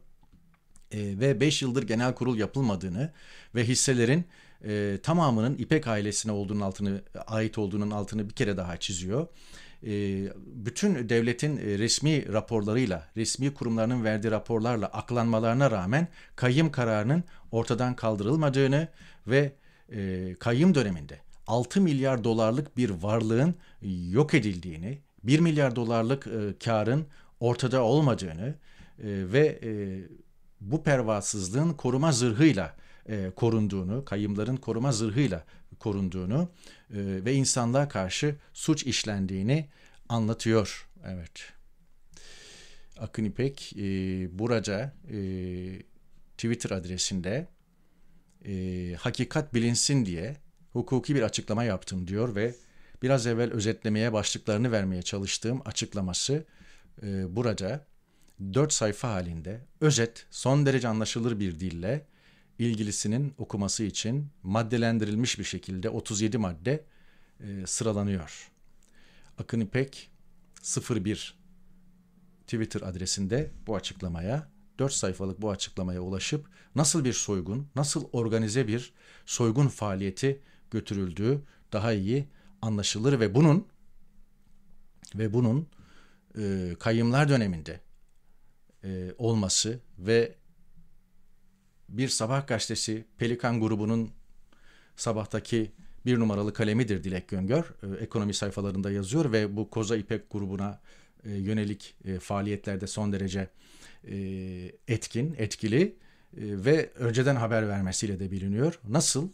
ve 0.94 1.40
5 1.40 1.62
yıldır 1.62 1.82
genel 1.82 2.14
kurul 2.14 2.38
yapılmadığını 2.38 3.12
ve 3.54 3.64
hisselerin 3.64 4.24
e, 4.64 4.98
tamamının 5.02 5.58
İpek 5.58 5.86
ailesine 5.86 6.32
olduğunun 6.32 6.60
altını 6.60 7.02
ait 7.26 7.58
olduğunun 7.58 7.90
altını 7.90 8.28
bir 8.28 8.34
kere 8.34 8.56
daha 8.56 8.76
çiziyor. 8.76 9.26
E, 9.86 9.92
bütün 10.46 11.08
devletin 11.08 11.56
e, 11.56 11.78
resmi 11.78 12.32
raporlarıyla, 12.32 13.06
resmi 13.16 13.54
kurumlarının 13.54 14.04
verdiği 14.04 14.30
raporlarla 14.30 14.86
aklanmalarına 14.86 15.70
rağmen 15.70 16.08
kayyım 16.36 16.72
kararının 16.72 17.24
ortadan 17.52 17.96
kaldırılmadığını 17.96 18.88
ve 19.26 19.52
e, 19.92 20.34
kayyım 20.38 20.74
döneminde 20.74 21.18
6 21.46 21.80
milyar 21.80 22.24
dolarlık 22.24 22.76
bir 22.76 22.90
varlığın 22.90 23.54
yok 24.10 24.34
edildiğini, 24.34 24.98
1 25.24 25.40
milyar 25.40 25.76
dolarlık 25.76 26.26
e, 26.26 26.58
karın 26.64 27.06
ortada 27.40 27.82
olmadığını 27.82 28.48
e, 28.48 28.54
ve 29.04 29.60
e, 29.62 29.70
bu 30.60 30.82
pervasızlığın 30.82 31.72
koruma 31.72 32.12
zırhıyla 32.12 32.76
e, 33.08 33.30
korunduğunu, 33.36 34.04
kayımların 34.04 34.56
koruma 34.56 34.92
zırhıyla 34.92 35.44
korunduğunu 35.78 36.50
e, 36.90 36.98
ve 37.24 37.34
insanlığa 37.34 37.88
karşı 37.88 38.36
suç 38.54 38.84
işlendiğini 38.86 39.68
anlatıyor. 40.08 40.88
Evet. 41.06 41.52
Akın 42.98 43.24
İpek 43.24 43.72
e, 43.76 43.82
burada 44.38 44.94
e, 45.10 45.18
Twitter 46.36 46.70
adresinde 46.70 47.48
e, 48.44 48.94
hakikat 48.98 49.54
bilinsin 49.54 50.06
diye 50.06 50.36
hukuki 50.72 51.14
bir 51.14 51.22
açıklama 51.22 51.64
yaptım 51.64 52.08
diyor 52.08 52.34
ve 52.34 52.54
biraz 53.02 53.26
evvel 53.26 53.50
özetlemeye 53.52 54.12
başlıklarını 54.12 54.72
vermeye 54.72 55.02
çalıştığım 55.02 55.62
açıklaması 55.64 56.44
e, 57.02 57.36
burada 57.36 57.86
dört 58.54 58.72
sayfa 58.72 59.10
halinde 59.10 59.60
özet 59.80 60.26
son 60.30 60.66
derece 60.66 60.88
anlaşılır 60.88 61.40
bir 61.40 61.60
dille 61.60 62.06
ilgilisinin 62.60 63.34
okuması 63.38 63.84
için 63.84 64.28
maddelendirilmiş 64.42 65.38
bir 65.38 65.44
şekilde 65.44 65.90
37 65.90 66.38
madde 66.38 66.84
e, 67.40 67.66
sıralanıyor. 67.66 68.50
Akın 69.38 69.60
İpek 69.60 70.10
01 70.90 71.38
Twitter 72.42 72.80
adresinde 72.80 73.50
bu 73.66 73.76
açıklamaya 73.76 74.48
4 74.78 74.92
sayfalık 74.92 75.42
bu 75.42 75.50
açıklamaya 75.50 76.00
ulaşıp 76.00 76.46
nasıl 76.74 77.04
bir 77.04 77.12
soygun, 77.12 77.68
nasıl 77.76 78.04
organize 78.12 78.68
bir 78.68 78.92
soygun 79.26 79.68
faaliyeti 79.68 80.40
götürüldüğü 80.70 81.42
daha 81.72 81.92
iyi 81.92 82.28
anlaşılır 82.62 83.20
ve 83.20 83.34
bunun 83.34 83.66
ve 85.14 85.32
bunun 85.32 85.68
e, 86.38 86.74
kayımlar 86.78 87.28
döneminde 87.28 87.80
e, 88.84 89.14
olması 89.18 89.80
ve 89.98 90.34
bir 91.90 92.08
sabah 92.08 92.46
gazetesi 92.46 93.04
Pelikan 93.18 93.60
grubunun 93.60 94.10
sabahtaki 94.96 95.70
bir 96.06 96.18
numaralı 96.18 96.52
kalemidir 96.52 97.04
Dilek 97.04 97.28
Göngör. 97.28 97.64
E, 97.82 98.02
ekonomi 98.02 98.34
sayfalarında 98.34 98.90
yazıyor 98.90 99.32
ve 99.32 99.56
bu 99.56 99.70
Koza 99.70 99.96
İpek 99.96 100.30
grubuna 100.30 100.80
e, 101.24 101.30
yönelik 101.30 101.94
e, 102.04 102.18
faaliyetlerde 102.18 102.86
son 102.86 103.12
derece 103.12 103.48
e, 104.08 104.16
etkin, 104.88 105.34
etkili 105.38 105.96
ve 106.34 106.90
önceden 106.94 107.36
haber 107.36 107.68
vermesiyle 107.68 108.20
de 108.20 108.30
biliniyor. 108.30 108.80
Nasıl 108.88 109.28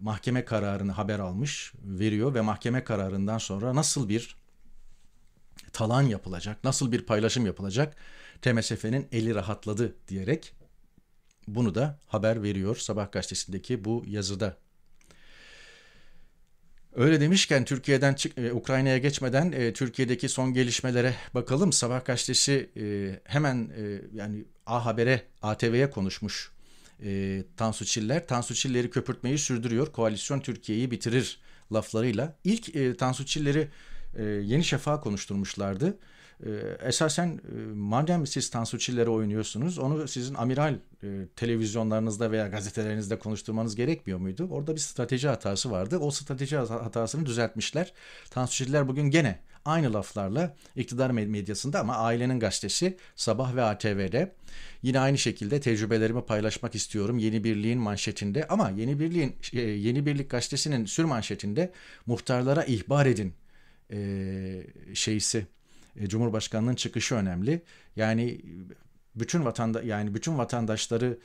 mahkeme 0.00 0.44
kararını 0.44 0.92
haber 0.92 1.18
almış, 1.18 1.72
veriyor 1.84 2.34
ve 2.34 2.40
mahkeme 2.40 2.84
kararından 2.84 3.38
sonra 3.38 3.74
nasıl 3.74 4.08
bir 4.08 4.36
talan 5.72 6.02
yapılacak, 6.02 6.64
nasıl 6.64 6.92
bir 6.92 7.02
paylaşım 7.06 7.46
yapılacak 7.46 7.96
TMSF'nin 8.42 9.08
eli 9.12 9.34
rahatladı 9.34 9.94
diyerek 10.08 10.54
bunu 11.54 11.74
da 11.74 11.98
haber 12.06 12.42
veriyor 12.42 12.76
Sabah 12.76 13.12
gazetesindeki 13.12 13.84
bu 13.84 14.04
yazıda. 14.06 14.56
Öyle 16.94 17.20
demişken 17.20 17.64
Türkiye'den 17.64 18.16
e, 18.36 18.52
Ukrayna'ya 18.52 18.98
geçmeden 18.98 19.52
e, 19.52 19.72
Türkiye'deki 19.72 20.28
son 20.28 20.52
gelişmelere 20.54 21.14
bakalım. 21.34 21.72
Sabah 21.72 22.04
gazetesi 22.04 22.70
e, 22.76 23.20
hemen 23.24 23.70
yani 24.14 24.44
A 24.66 24.86
Haber'e, 24.86 25.22
ATV'ye 25.42 25.90
konuşmuş 25.90 26.50
e, 27.04 27.42
Tansu 27.56 27.84
Çiller. 27.84 28.26
Tansu 28.26 28.54
Çiller'i 28.54 28.90
köpürtmeyi 28.90 29.38
sürdürüyor. 29.38 29.92
Koalisyon 29.92 30.40
Türkiye'yi 30.40 30.90
bitirir 30.90 31.40
laflarıyla. 31.72 32.36
İlk 32.44 32.76
e, 32.76 32.96
Tansu 32.96 33.26
Çiller'i 33.26 33.68
Yeni 34.42 34.64
Şafak'a 34.64 35.00
konuşturmuşlardı. 35.00 35.98
E, 36.46 36.50
esasen 36.88 37.28
e, 37.28 37.72
madem 37.74 38.26
siz 38.26 38.50
Tansu 38.50 38.78
Çiller'i 38.78 39.10
oynuyorsunuz 39.10 39.78
onu 39.78 40.08
sizin 40.08 40.34
amiral 40.34 40.74
e, 41.02 41.08
televizyonlarınızda 41.36 42.30
veya 42.30 42.48
gazetelerinizde 42.48 43.18
konuşturmanız 43.18 43.76
gerekmiyor 43.76 44.18
muydu? 44.18 44.48
Orada 44.50 44.74
bir 44.74 44.80
strateji 44.80 45.28
hatası 45.28 45.70
vardı. 45.70 45.98
O 45.98 46.10
strateji 46.10 46.56
hatasını 46.56 47.26
düzeltmişler. 47.26 47.92
Tansu 48.30 48.54
Çiller 48.54 48.88
bugün 48.88 49.10
gene 49.10 49.38
aynı 49.64 49.92
laflarla 49.92 50.56
iktidar 50.76 51.10
medyasında 51.10 51.80
ama 51.80 51.96
ailenin 51.96 52.40
gazetesi 52.40 52.96
Sabah 53.16 53.56
ve 53.56 53.62
ATV'de 53.62 54.34
yine 54.82 55.00
aynı 55.00 55.18
şekilde 55.18 55.60
tecrübelerimi 55.60 56.24
paylaşmak 56.24 56.74
istiyorum 56.74 57.18
Yeni 57.18 57.44
Birliğin 57.44 57.78
manşetinde 57.78 58.48
ama 58.48 58.70
Yeni 58.70 59.00
Birliğin 59.00 59.36
e, 59.52 59.60
Yeni 59.60 60.06
Birlik 60.06 60.30
gazetesinin 60.30 60.84
sür 60.84 61.04
manşetinde 61.04 61.72
muhtarlara 62.06 62.64
ihbar 62.64 63.06
edin 63.06 63.34
e, 63.92 64.62
şeysi 64.94 65.46
Cumhurbaşkanının 66.08 66.74
çıkışı 66.74 67.14
önemli. 67.14 67.62
Yani 67.96 68.40
bütün 69.14 69.44
vatanda 69.44 69.82
yani 69.82 70.14
bütün 70.14 70.38
vatandaşları 70.38 71.18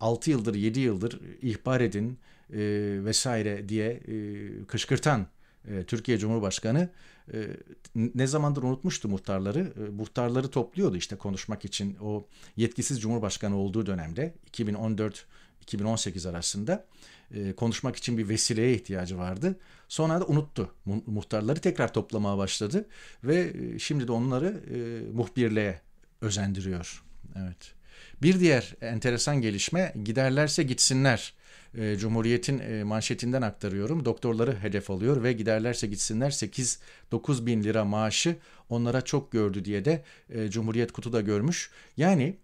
6 0.00 0.30
yıldır 0.30 0.54
7 0.54 0.80
yıldır 0.80 1.20
ihbar 1.42 1.80
edin 1.80 2.18
e, 2.52 2.58
vesaire 3.04 3.68
diye 3.68 3.88
e, 3.90 4.64
kışkırtan 4.64 5.26
e, 5.70 5.84
Türkiye 5.84 6.18
Cumhurbaşkanı 6.18 6.88
e, 7.32 7.46
ne 7.94 8.26
zamandır 8.26 8.62
unutmuştu 8.62 9.08
muhtarları. 9.08 9.72
E, 9.86 9.90
muhtarları 9.90 10.48
topluyordu 10.48 10.96
işte 10.96 11.16
konuşmak 11.16 11.64
için 11.64 11.96
o 12.00 12.26
yetkisiz 12.56 13.00
Cumhurbaşkanı 13.00 13.56
olduğu 13.56 13.86
dönemde 13.86 14.34
2014-2018 14.52 16.30
arasında 16.30 16.86
e, 17.34 17.52
konuşmak 17.52 17.96
için 17.96 18.18
bir 18.18 18.28
vesileye 18.28 18.74
ihtiyacı 18.74 19.18
vardı. 19.18 19.56
Sonra 19.88 20.20
da 20.20 20.26
unuttu. 20.26 20.74
Muhtarları 21.06 21.60
tekrar 21.60 21.92
toplamaya 21.92 22.38
başladı 22.38 22.86
ve 23.24 23.52
e, 23.74 23.78
şimdi 23.78 24.08
de 24.08 24.12
onları 24.12 24.62
e, 24.74 25.10
muhbirliğe 25.12 25.80
özendiriyor. 26.20 27.02
Evet. 27.36 27.74
Bir 28.22 28.40
diğer 28.40 28.74
enteresan 28.80 29.40
gelişme 29.40 29.94
giderlerse 30.04 30.62
gitsinler. 30.62 31.34
E, 31.74 31.96
Cumhuriyet'in 31.96 32.58
e, 32.58 32.84
manşetinden 32.84 33.42
aktarıyorum. 33.42 34.04
Doktorları 34.04 34.58
hedef 34.58 34.90
alıyor 34.90 35.22
ve 35.22 35.32
giderlerse 35.32 35.86
gitsinler 35.86 36.30
8-9 36.30 37.46
bin 37.46 37.62
lira 37.62 37.84
maaşı 37.84 38.36
onlara 38.68 39.00
çok 39.00 39.32
gördü 39.32 39.64
diye 39.64 39.84
de 39.84 40.04
e, 40.30 40.50
Cumhuriyet 40.50 40.92
kutuda 40.92 41.20
görmüş. 41.20 41.70
Yani 41.96 42.36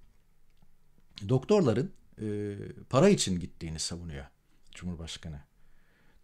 doktorların 1.28 1.92
e, 2.20 2.56
para 2.90 3.08
için 3.08 3.40
gittiğini 3.40 3.78
savunuyor 3.78 4.24
Cumhurbaşkanı. 4.74 5.40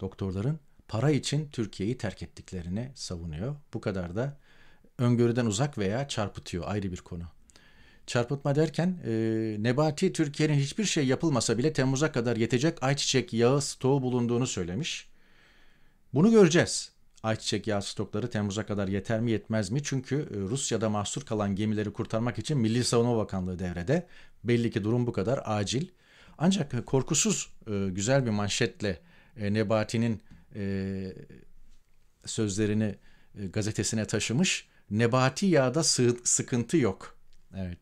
Doktorların 0.01 0.61
para 0.91 1.11
için 1.11 1.49
Türkiye'yi 1.53 1.99
terk 1.99 2.23
ettiklerini 2.23 2.93
savunuyor. 2.95 3.57
Bu 3.75 3.81
kadar 3.81 4.17
da 4.17 4.37
öngörüden 4.99 5.47
uzak 5.47 5.79
veya 5.79 6.09
çarpıtıyor 6.09 6.65
ayrı 6.67 6.93
bir 6.93 6.97
konu. 6.97 7.25
Çarpıtma 8.07 8.55
derken 8.55 8.97
e, 9.07 9.13
Nebati 9.59 10.13
Türkiye'nin 10.13 10.55
hiçbir 10.55 10.85
şey 10.85 11.07
yapılmasa 11.07 11.59
bile 11.59 11.73
Temmuz'a 11.73 12.13
kadar 12.13 12.37
yetecek 12.37 12.83
ayçiçek 12.83 13.33
yağı 13.33 13.61
stoğu 13.61 14.03
bulunduğunu 14.03 14.47
söylemiş. 14.47 15.09
Bunu 16.15 16.31
göreceğiz. 16.31 16.93
ayçiçek 17.23 17.67
yağı 17.67 17.83
stokları 17.83 18.31
Temmuz'a 18.31 18.67
kadar 18.67 18.89
yeter 18.89 19.21
mi 19.21 19.31
yetmez 19.31 19.71
mi? 19.71 19.81
Çünkü 19.83 20.17
e, 20.17 20.39
Rusya'da 20.39 20.89
mahsur 20.89 21.23
kalan 21.23 21.57
gemileri 21.57 21.93
kurtarmak 21.93 22.39
için 22.39 22.59
Milli 22.59 22.85
Savunma 22.85 23.17
Bakanlığı 23.17 23.59
devrede. 23.59 24.07
Belli 24.45 24.71
ki 24.71 24.85
durum 24.85 25.07
bu 25.07 25.13
kadar 25.13 25.41
acil. 25.45 25.89
Ancak 26.39 26.87
korkusuz 26.87 27.53
e, 27.67 27.89
güzel 27.91 28.27
bir 28.27 28.31
manşetle 28.31 29.01
e, 30.55 31.13
sözlerini 32.27 32.95
gazetesine 33.53 34.05
taşımış. 34.05 34.69
Nebati 34.91 35.47
yağda 35.47 35.83
sıkıntı 36.25 36.77
yok. 36.77 37.17
Evet. 37.57 37.79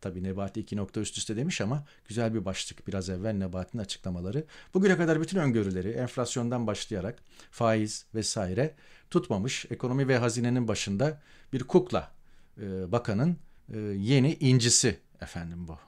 Tabii 0.00 0.22
Nebati 0.22 0.60
iki 0.60 0.76
nokta 0.76 1.00
üst 1.00 1.18
üste 1.18 1.36
demiş 1.36 1.60
ama 1.60 1.84
güzel 2.08 2.34
bir 2.34 2.44
başlık 2.44 2.86
biraz 2.86 3.10
evvel 3.10 3.32
Nebati'nin 3.32 3.82
açıklamaları. 3.82 4.44
Bugüne 4.74 4.96
kadar 4.96 5.20
bütün 5.20 5.38
öngörüleri 5.38 5.90
enflasyondan 5.90 6.66
başlayarak 6.66 7.18
faiz 7.50 8.06
vesaire 8.14 8.74
tutmamış. 9.10 9.66
Ekonomi 9.70 10.08
ve 10.08 10.18
hazinenin 10.18 10.68
başında 10.68 11.22
bir 11.52 11.64
kukla 11.64 12.12
e, 12.60 12.92
bakanın 12.92 13.36
e, 13.74 13.78
yeni 13.78 14.34
incisi 14.34 14.98
efendim 15.20 15.68
bu. 15.68 15.78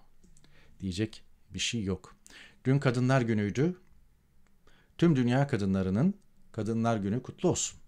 Diyecek 0.80 1.22
bir 1.54 1.58
şey 1.58 1.84
yok. 1.84 2.16
Dün 2.64 2.78
Kadınlar 2.78 3.20
Günü'ydü. 3.20 3.76
Tüm 5.00 5.16
dünya 5.16 5.46
kadınlarının 5.46 6.14
Kadınlar 6.52 6.96
Günü 6.96 7.22
kutlu 7.22 7.48
olsun. 7.48 7.78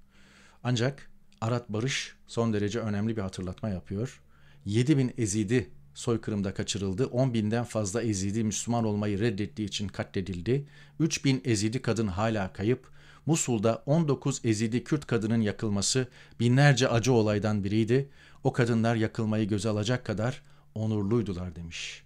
Ancak 0.65 1.11
Arat 1.41 1.69
Barış 1.69 2.17
son 2.27 2.53
derece 2.53 2.81
önemli 2.81 3.17
bir 3.17 3.23
hatırlatma 3.23 3.69
yapıyor. 3.69 4.23
7000 4.65 5.15
ezidi 5.19 5.71
soykırımda 5.95 6.55
kaçırıldı. 6.55 7.07
10 7.07 7.35
binden 7.35 7.65
fazla 7.65 8.03
Ezidi 8.03 8.45
Müslüman 8.45 8.85
olmayı 8.85 9.19
reddettiği 9.19 9.69
için 9.69 9.89
katledildi. 9.89 10.67
3 11.01 11.25
bin 11.25 11.43
Ezidi 11.45 11.83
kadın 11.83 12.07
hala 12.07 12.53
kayıp. 12.53 12.91
Musul'da 13.27 13.83
19 13.87 14.41
Ezidi 14.45 14.85
Kürt 14.85 15.07
kadının 15.07 15.41
yakılması 15.41 16.09
binlerce 16.41 16.89
acı 16.89 17.13
olaydan 17.13 17.65
biriydi. 17.65 18.11
O 18.45 18.53
kadınlar 18.53 18.97
yakılmayı 18.97 19.49
göze 19.49 19.69
alacak 19.69 20.07
kadar 20.07 20.43
onurluydular 20.75 21.57
demiş. 21.57 22.03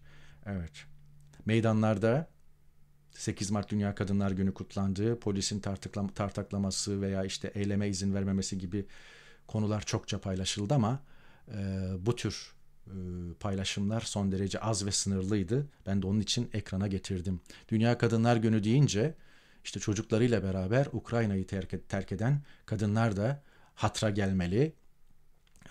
Evet. 0.46 0.72
Meydanlarda 1.44 2.35
8 3.18 3.50
Mart 3.50 3.70
Dünya 3.70 3.94
Kadınlar 3.94 4.30
Günü 4.30 4.54
kutlandı. 4.54 5.20
Polisin 5.20 5.60
tartıklam 5.60 6.08
tartaklaması 6.08 7.00
veya 7.00 7.24
işte 7.24 7.52
eyleme 7.54 7.88
izin 7.88 8.14
vermemesi 8.14 8.58
gibi 8.58 8.86
konular 9.46 9.82
çokça 9.82 10.20
paylaşıldı 10.20 10.74
ama 10.74 11.00
e, 11.48 11.88
bu 11.98 12.16
tür 12.16 12.54
e, 12.86 12.92
paylaşımlar 13.40 14.00
son 14.00 14.32
derece 14.32 14.60
az 14.60 14.86
ve 14.86 14.90
sınırlıydı. 14.90 15.66
Ben 15.86 16.02
de 16.02 16.06
onun 16.06 16.20
için 16.20 16.50
ekrana 16.52 16.86
getirdim. 16.86 17.40
Dünya 17.68 17.98
Kadınlar 17.98 18.36
Günü 18.36 18.64
deyince 18.64 19.14
işte 19.64 19.80
çocuklarıyla 19.80 20.42
beraber 20.42 20.88
Ukrayna'yı 20.92 21.46
terk, 21.46 21.88
terk 21.88 22.12
eden 22.12 22.42
kadınlar 22.66 23.16
da 23.16 23.42
hatra 23.74 24.10
gelmeli 24.10 24.72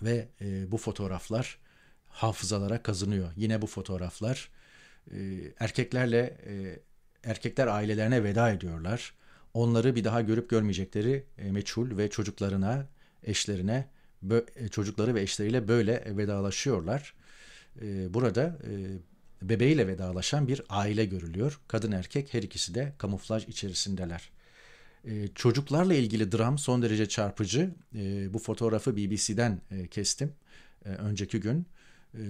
ve 0.01 0.29
e, 0.41 0.71
bu 0.71 0.77
fotoğraflar 0.77 1.59
hafızalara 2.07 2.83
kazınıyor. 2.83 3.31
Yine 3.35 3.61
bu 3.61 3.67
fotoğraflar 3.67 4.49
e, 5.11 5.17
erkeklerle 5.59 6.37
e, 6.45 6.79
erkekler 7.25 7.67
ailelerine 7.67 8.23
veda 8.23 8.51
ediyorlar. 8.51 9.13
Onları 9.53 9.95
bir 9.95 10.03
daha 10.03 10.21
görüp 10.21 10.49
görmeyecekleri 10.49 11.23
e, 11.37 11.51
meçhul 11.51 11.97
ve 11.97 12.09
çocuklarına, 12.09 12.85
eşlerine 13.23 13.87
e, 14.55 14.67
çocukları 14.67 15.15
ve 15.15 15.21
eşleriyle 15.21 15.67
böyle 15.67 16.17
vedalaşıyorlar. 16.17 17.13
E, 17.81 18.13
burada 18.13 18.57
bebeğiyle 19.41 19.87
vedalaşan 19.87 20.47
bir 20.47 20.61
aile 20.69 21.05
görülüyor. 21.05 21.59
Kadın 21.67 21.91
erkek 21.91 22.33
her 22.33 22.43
ikisi 22.43 22.75
de 22.75 22.93
kamuflaj 22.97 23.47
içerisindeler. 23.47 24.29
Çocuklarla 25.35 25.93
ilgili 25.93 26.31
dram 26.31 26.57
son 26.57 26.81
derece 26.81 27.09
çarpıcı. 27.09 27.69
Bu 28.29 28.39
fotoğrafı 28.39 28.97
BBC'den 28.97 29.61
kestim 29.91 30.33
önceki 30.85 31.39
gün. 31.39 31.65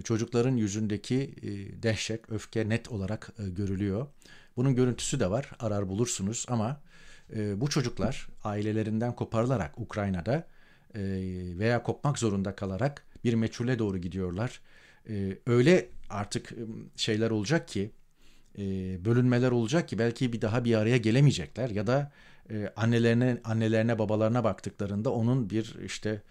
Çocukların 0.03 0.55
yüzündeki 0.55 1.35
dehşet, 1.83 2.31
öfke 2.31 2.69
net 2.69 2.91
olarak 2.91 3.29
görülüyor. 3.37 4.07
Bunun 4.57 4.75
görüntüsü 4.75 5.19
de 5.19 5.29
var, 5.31 5.51
arar 5.59 5.89
bulursunuz 5.89 6.45
ama 6.49 6.81
bu 7.55 7.69
çocuklar 7.69 8.27
ailelerinden 8.43 9.15
koparılarak 9.15 9.79
Ukrayna'da 9.79 10.47
e, 10.95 11.01
veya 11.59 11.83
kopmak 11.83 12.19
zorunda 12.19 12.55
kalarak 12.55 13.05
bir 13.23 13.33
meçhule 13.33 13.79
doğru 13.79 13.97
gidiyorlar. 13.97 14.61
E, 15.09 15.37
öyle 15.47 15.89
artık 16.09 16.53
şeyler 16.95 17.31
olacak 17.31 17.67
ki 17.67 17.91
e, 18.57 18.61
bölünmeler 19.05 19.51
olacak 19.51 19.89
ki 19.89 19.99
belki 19.99 20.33
bir 20.33 20.41
daha 20.41 20.65
bir 20.65 20.75
araya 20.75 20.97
gelemeyecekler 20.97 21.69
ya 21.69 21.87
da 21.87 22.11
annelerine 22.75 23.37
annelerine 23.43 23.99
babalarına 23.99 24.43
baktıklarında 24.43 25.13
onun 25.13 25.49
bir 25.49 25.75
işte 25.85 26.21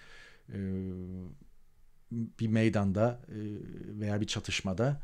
bir 2.10 2.48
meydanda 2.48 3.20
veya 4.00 4.20
bir 4.20 4.26
çatışmada 4.26 5.00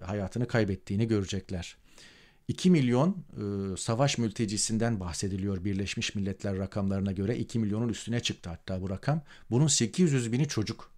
hayatını 0.00 0.48
kaybettiğini 0.48 1.08
görecekler. 1.08 1.76
2 2.48 2.70
milyon 2.70 3.08
e, 3.12 3.76
savaş 3.76 4.18
mültecisinden 4.18 5.00
bahsediliyor 5.00 5.64
Birleşmiş 5.64 6.14
Milletler 6.14 6.58
rakamlarına 6.58 7.12
göre. 7.12 7.36
2 7.36 7.58
milyonun 7.58 7.88
üstüne 7.88 8.20
çıktı 8.20 8.50
hatta 8.50 8.82
bu 8.82 8.90
rakam. 8.90 9.22
Bunun 9.50 9.66
800 9.66 10.32
bini 10.32 10.48
çocuk. 10.48 10.90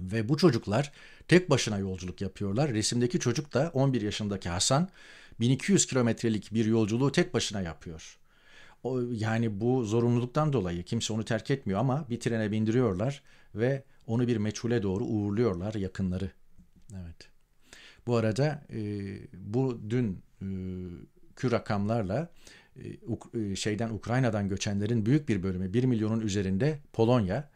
Ve 0.00 0.28
bu 0.28 0.36
çocuklar 0.36 0.92
tek 1.28 1.50
başına 1.50 1.78
yolculuk 1.78 2.20
yapıyorlar. 2.20 2.72
Resimdeki 2.72 3.20
çocuk 3.20 3.54
da 3.54 3.70
11 3.74 4.02
yaşındaki 4.02 4.48
Hasan 4.48 4.88
1200 5.40 5.86
kilometrelik 5.86 6.54
bir 6.54 6.64
yolculuğu 6.64 7.12
tek 7.12 7.34
başına 7.34 7.60
yapıyor. 7.60 8.18
O, 8.82 9.00
yani 9.00 9.60
bu 9.60 9.84
zorunluluktan 9.84 10.52
dolayı 10.52 10.82
kimse 10.82 11.12
onu 11.12 11.24
terk 11.24 11.50
etmiyor 11.50 11.80
ama 11.80 12.06
bir 12.10 12.20
trene 12.20 12.52
bindiriyorlar 12.52 13.22
ve 13.54 13.84
onu 14.06 14.28
bir 14.28 14.36
meçhule 14.36 14.82
doğru 14.82 15.04
uğurluyorlar 15.04 15.74
yakınları. 15.74 16.30
Evet. 16.92 17.28
Bu 18.06 18.16
arada 18.16 18.64
e, 18.72 18.78
bu 19.32 19.80
dün 19.90 20.25
kü 21.36 21.50
rakamlarla 21.50 22.28
e, 22.76 23.40
e, 23.40 23.56
şeyden 23.56 23.90
Ukrayna'dan 23.90 24.48
göçenlerin 24.48 25.06
büyük 25.06 25.28
bir 25.28 25.42
bölümü 25.42 25.72
1 25.72 25.84
milyonun 25.84 26.20
üzerinde 26.20 26.78
Polonya, 26.92 27.50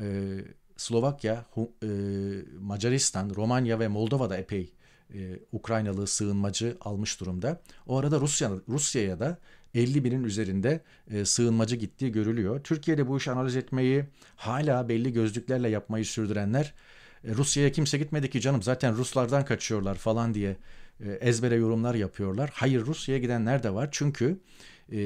e, 0.00 0.38
Slovakya, 0.76 1.44
e, 1.82 1.88
Macaristan, 2.60 3.32
Romanya 3.36 3.80
ve 3.80 3.88
Moldova'da 3.88 4.36
epey 4.36 4.72
e, 5.14 5.38
Ukraynalı 5.52 6.06
sığınmacı 6.06 6.76
almış 6.80 7.20
durumda. 7.20 7.60
O 7.86 7.98
arada 7.98 8.20
Rusya 8.20 8.50
Rusya'ya 8.68 9.20
da 9.20 9.38
50 9.74 10.04
binin 10.04 10.24
üzerinde 10.24 10.80
e, 11.10 11.24
sığınmacı 11.24 11.76
gittiği 11.76 12.12
görülüyor. 12.12 12.60
Türkiye'de 12.64 13.08
bu 13.08 13.16
işi 13.18 13.30
analiz 13.30 13.56
etmeyi 13.56 14.04
hala 14.36 14.88
belli 14.88 15.12
gözlüklerle 15.12 15.68
yapmayı 15.68 16.04
sürdürenler 16.04 16.74
e, 17.24 17.34
Rusya'ya 17.34 17.72
kimse 17.72 17.98
gitmedi 17.98 18.30
ki 18.30 18.40
canım 18.40 18.62
zaten 18.62 18.96
Ruslardan 18.96 19.44
kaçıyorlar 19.44 19.94
falan 19.94 20.34
diye 20.34 20.50
e, 20.50 20.56
ezbere 21.20 21.54
yorumlar 21.54 21.94
yapıyorlar. 21.94 22.50
Hayır 22.54 22.86
Rusya'ya 22.86 23.20
gidenler 23.20 23.62
de 23.62 23.74
var 23.74 23.88
çünkü 23.92 24.40
e, 24.92 24.98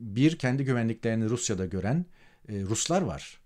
bir 0.00 0.38
kendi 0.38 0.64
güvenliklerini 0.64 1.30
Rusya'da 1.30 1.66
gören 1.66 2.06
Ruslar 2.48 3.02
var. 3.02 3.40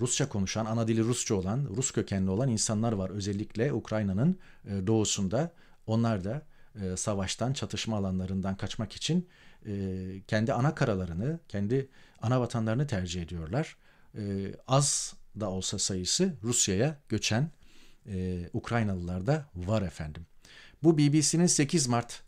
Rusça 0.00 0.28
konuşan, 0.28 0.66
ana 0.66 0.88
dili 0.88 1.04
Rusça 1.04 1.34
olan, 1.34 1.68
Rus 1.76 1.90
kökenli 1.90 2.30
olan 2.30 2.48
insanlar 2.48 2.92
var. 2.92 3.10
Özellikle 3.10 3.72
Ukrayna'nın 3.72 4.38
doğusunda. 4.86 5.52
Onlar 5.86 6.24
da 6.24 6.42
savaştan, 6.96 7.52
çatışma 7.52 7.96
alanlarından 7.96 8.56
kaçmak 8.56 8.92
için 8.92 9.28
kendi 10.26 10.52
ana 10.52 10.74
karalarını, 10.74 11.40
kendi 11.48 11.88
ana 12.22 12.40
vatanlarını 12.40 12.86
tercih 12.86 13.22
ediyorlar. 13.22 13.76
Az 14.68 15.14
da 15.40 15.50
olsa 15.50 15.78
sayısı 15.78 16.34
Rusya'ya 16.42 16.96
göçen 17.08 17.50
e, 18.06 18.40
Ukraynalılar 18.52 19.26
da 19.26 19.46
var 19.54 19.82
efendim. 19.82 20.26
Bu 20.82 20.98
BBC'nin 20.98 21.46
8 21.46 21.86
Mart 21.86 22.22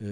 e, 0.00 0.06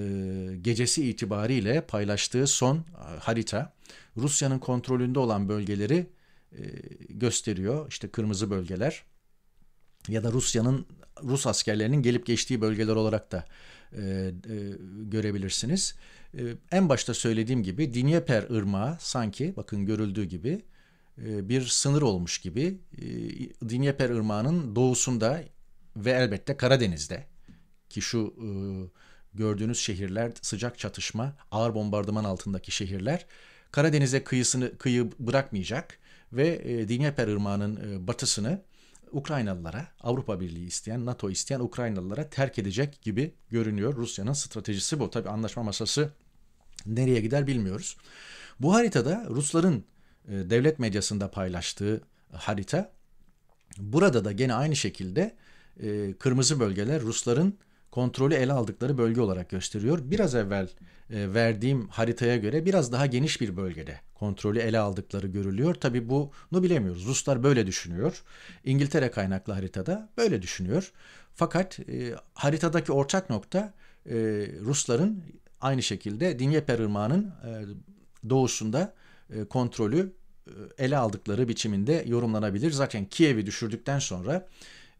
gecesi 0.62 1.09
itibariyle 1.11 1.81
paylaştığı 1.81 2.47
son 2.47 2.77
e, 2.77 2.83
harita 3.18 3.73
Rusya'nın 4.16 4.59
kontrolünde 4.59 5.18
olan 5.18 5.49
bölgeleri 5.49 6.07
e, 6.53 6.62
gösteriyor. 7.09 7.88
İşte 7.88 8.09
kırmızı 8.09 8.51
bölgeler 8.51 9.05
ya 10.09 10.25
da 10.25 10.33
Rusya'nın 10.33 10.87
Rus 11.23 11.47
askerlerinin 11.47 12.03
gelip 12.03 12.27
geçtiği 12.27 12.61
bölgeler 12.61 12.97
olarak 12.97 13.33
da 13.33 13.45
e, 13.92 14.01
e, 14.01 14.33
görebilirsiniz. 15.03 15.95
E, 16.38 16.40
en 16.73 16.88
başta 16.88 17.14
söylediğim 17.14 17.62
gibi 17.62 17.95
Dnieper 17.95 18.42
Irmağı 18.42 18.97
sanki 19.01 19.53
bakın 19.57 19.87
görüldüğü 19.87 20.25
gibi 20.25 20.62
e, 21.18 21.49
bir 21.49 21.66
sınır 21.66 22.03
olmuş 22.03 22.38
gibi 22.38 22.79
e, 22.92 23.05
Dnieper 23.68 24.11
Irmağı'nın 24.11 24.77
doğusunda 24.77 25.42
ve 25.97 26.11
elbette 26.11 26.57
Karadeniz'de 26.57 27.32
ki 27.93 28.03
şu 28.03 28.35
e, 28.39 28.49
gördüğünüz 29.35 29.79
şehirler 29.79 30.33
sıcak 30.43 30.79
çatışma, 30.79 31.37
ağır 31.51 31.75
bombardıman 31.75 32.25
altındaki 32.25 32.71
şehirler 32.71 33.27
Karadeniz'e 33.73 34.25
kıyısını 34.25 34.79
kıyı 34.79 35.11
bırakmayacak 35.19 35.99
ve 36.33 36.89
Dnieper 36.89 37.29
Irmağı'nın 37.29 38.07
batısını 38.07 38.63
Ukraynalılara, 39.13 39.87
Avrupa 40.01 40.41
Birliği 40.41 40.67
isteyen, 40.67 41.07
NATO 41.07 41.31
isteyen 41.31 41.61
Ukraynalılara 41.61 42.31
terk 42.31 42.59
edecek 42.59 43.03
gibi 43.03 43.35
görünüyor. 43.51 43.97
Rusya'nın 43.97 44.33
stratejisi 44.33 45.01
bu. 45.01 45.11
Tabi 45.11 45.29
anlaşma 45.29 45.63
masası 45.63 46.13
nereye 46.87 47.21
gider 47.21 47.47
bilmiyoruz. 47.47 47.97
Bu 48.61 48.75
haritada 48.75 49.27
Rusların 49.29 49.85
e, 50.29 50.33
devlet 50.33 50.79
medyasında 50.79 51.31
paylaştığı 51.31 52.03
harita. 52.33 52.93
Burada 53.79 54.25
da 54.25 54.33
gene 54.33 54.55
aynı 54.55 54.77
şekilde 54.77 55.37
e, 55.83 56.13
kırmızı 56.19 56.61
bölgeler 56.61 57.03
Rusların 57.03 57.59
kontrolü 57.93 58.35
ele 58.35 58.53
aldıkları 58.53 58.99
bölge 58.99 59.21
olarak 59.21 59.51
gösteriyor. 59.51 59.99
Biraz 60.05 60.35
evvel 60.35 60.69
e, 61.11 61.35
verdiğim 61.35 61.89
haritaya 61.89 62.37
göre 62.37 62.65
biraz 62.65 62.93
daha 62.93 63.07
geniş 63.07 63.41
bir 63.41 63.57
bölgede 63.57 64.01
kontrolü 64.15 64.59
ele 64.59 64.79
aldıkları 64.79 65.27
görülüyor. 65.27 65.75
Tabi 65.75 66.09
bunu 66.09 66.63
bilemiyoruz. 66.63 67.07
Ruslar 67.07 67.43
böyle 67.43 67.67
düşünüyor. 67.67 68.23
İngiltere 68.65 69.11
kaynaklı 69.11 69.53
haritada 69.53 70.09
böyle 70.17 70.43
düşünüyor. 70.43 70.93
Fakat 71.35 71.81
e, 71.81 72.15
haritadaki 72.35 72.93
ortak 72.93 73.31
nokta 73.31 73.75
e, 74.07 74.15
Rusların 74.61 75.23
aynı 75.61 75.83
şekilde 75.83 76.39
Dinyeper 76.39 76.79
Irmağı'nın 76.79 77.25
e, 77.25 77.51
doğusunda 78.31 78.95
e, 79.31 79.45
kontrolü 79.45 80.13
e, 80.47 80.53
ele 80.85 80.97
aldıkları 80.97 81.49
biçiminde 81.49 82.05
yorumlanabilir. 82.07 82.71
Zaten 82.71 83.05
Kiev'i 83.05 83.47
düşürdükten 83.47 83.99
sonra 83.99 84.49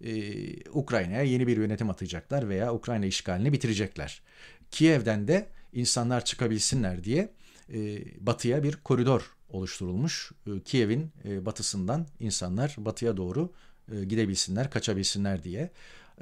e, 0.03 0.71
Ukrayna'ya 0.71 1.23
yeni 1.23 1.47
bir 1.47 1.57
yönetim 1.57 1.91
atacaklar 1.91 2.49
veya 2.49 2.75
Ukrayna 2.75 3.07
işgalini 3.07 3.53
bitirecekler. 3.53 4.23
Kiev'den 4.71 5.29
de 5.29 5.47
insanlar 5.73 6.25
çıkabilsinler 6.25 7.05
diye 7.05 7.29
e, 7.73 8.05
batıya 8.27 8.63
bir 8.63 8.77
koridor 8.77 9.37
oluşturulmuş. 9.49 10.33
E, 10.47 10.61
Kiev'in 10.61 11.13
e, 11.25 11.47
batısından 11.47 12.07
insanlar 12.21 12.75
batıya 12.79 13.17
doğru 13.17 13.53
e, 13.93 14.05
gidebilsinler, 14.05 14.71
kaçabilsinler 14.71 15.45
diye. 15.45 15.71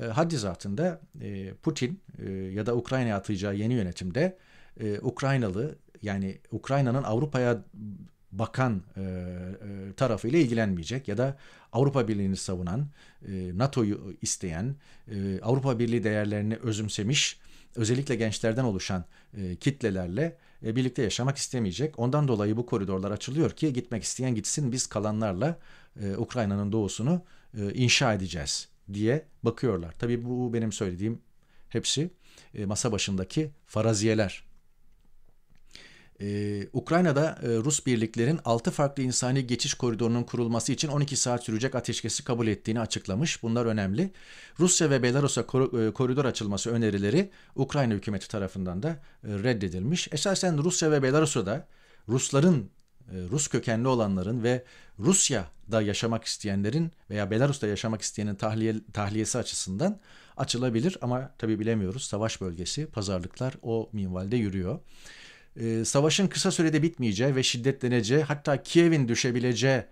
E, 0.03 0.05
haddi 0.05 0.37
zatında 0.37 1.01
e, 1.21 1.55
Putin 1.63 2.01
e, 2.19 2.33
ya 2.33 2.67
da 2.67 2.77
Ukrayna'ya 2.77 3.17
atacağı 3.17 3.57
yeni 3.57 3.75
yönetimde 3.75 4.39
e, 4.81 4.99
Ukraynalı 5.01 5.79
yani 6.03 6.39
Ukrayna'nın 6.51 7.03
Avrupa'ya 7.03 7.65
bakan 8.33 8.83
e, 8.97 9.01
e, 9.01 9.93
tarafıyla 9.97 10.39
ilgilenmeyecek 10.39 11.09
ya 11.09 11.19
da 11.19 11.37
Avrupa 11.73 12.09
Birliği'ni 12.09 12.37
savunan, 12.37 12.87
e, 13.29 13.59
NATO'yu 13.59 14.17
isteyen, 14.23 14.77
e, 15.09 15.41
Avrupa 15.43 15.79
Birliği 15.79 16.05
değerlerini 16.05 16.57
özümsemiş, 16.57 17.39
özellikle 17.77 18.15
gençlerden 18.15 18.65
oluşan 18.65 19.05
e, 19.37 19.57
kitlelerle 19.57 20.37
e, 20.67 20.77
birlikte 20.77 21.03
yaşamak 21.03 21.37
istemeyecek. 21.37 21.99
Ondan 21.99 22.29
dolayı 22.29 22.57
bu 22.57 22.67
koridorlar 22.67 23.11
açılıyor 23.11 23.51
ki 23.51 23.73
gitmek 23.73 24.03
isteyen 24.03 24.35
gitsin 24.35 24.73
biz 24.73 24.87
kalanlarla 24.87 25.59
e, 26.03 26.17
Ukrayna'nın 26.17 26.73
doğusunu 26.73 27.23
e, 27.59 27.73
inşa 27.75 28.15
edeceğiz 28.15 28.69
diye 28.93 29.27
bakıyorlar. 29.43 29.95
Tabii 29.99 30.25
bu 30.25 30.55
benim 30.55 30.73
söylediğim 30.73 31.19
hepsi 31.69 32.11
e, 32.55 32.65
masa 32.67 32.93
başındaki 32.93 33.51
faraziyeler. 33.67 34.50
Ee, 36.21 36.69
Ukrayna'da 36.73 37.39
e, 37.43 37.47
Rus 37.47 37.87
birliklerin 37.87 38.41
6 38.45 38.71
farklı 38.71 39.03
insani 39.03 39.47
geçiş 39.47 39.75
koridorunun 39.75 40.23
kurulması 40.23 40.73
için 40.73 40.89
12 40.89 41.17
saat 41.17 41.45
sürecek 41.45 41.75
ateşkesi 41.75 42.25
kabul 42.25 42.47
ettiğini 42.47 42.81
açıklamış. 42.81 43.43
Bunlar 43.43 43.67
önemli. 43.67 44.13
Rusya 44.61 44.91
ve 44.91 45.03
Belarus'a 45.03 45.41
e, 45.41 45.45
koridor 45.93 46.25
açılması 46.25 46.71
önerileri 46.71 47.31
Ukrayna 47.57 47.95
hükümeti 47.95 48.29
tarafından 48.29 48.83
da 48.83 48.89
e, 48.89 48.99
reddedilmiş. 49.25 50.09
Esasen 50.13 50.65
Rusya 50.65 50.91
ve 50.91 51.03
Belarus'a 51.03 51.47
da 51.47 51.67
Rusların 52.09 52.71
e, 53.13 53.17
Rus 53.31 53.49
kökenli 53.49 53.89
olanların 53.89 54.43
ve 54.43 54.65
Rusya'da 54.99 55.83
yaşamak 55.83 56.25
isteyenlerin 56.25 56.93
veya 57.11 57.31
Belarus'ta 57.31 57.67
yaşamak 57.67 58.03
isteyenin 58.03 58.35
tahliye, 58.35 58.75
tahliyesi 58.93 59.39
açısından 59.39 60.01
açılabilir 60.37 60.99
ama 61.01 61.31
tabi 61.39 61.59
bilemiyoruz. 61.61 62.05
Savaş 62.05 62.41
bölgesi, 62.41 62.87
pazarlıklar 62.87 63.55
o 63.63 63.89
minvalde 63.93 64.37
yürüyor 64.37 64.79
e, 65.57 65.85
savaşın 65.85 66.27
kısa 66.27 66.51
sürede 66.51 66.83
bitmeyeceği 66.83 67.37
ve 67.37 67.43
şiddetleneceği 67.43 68.23
hatta 68.23 68.63
Kiev'in 68.63 69.09
düşebileceği 69.09 69.83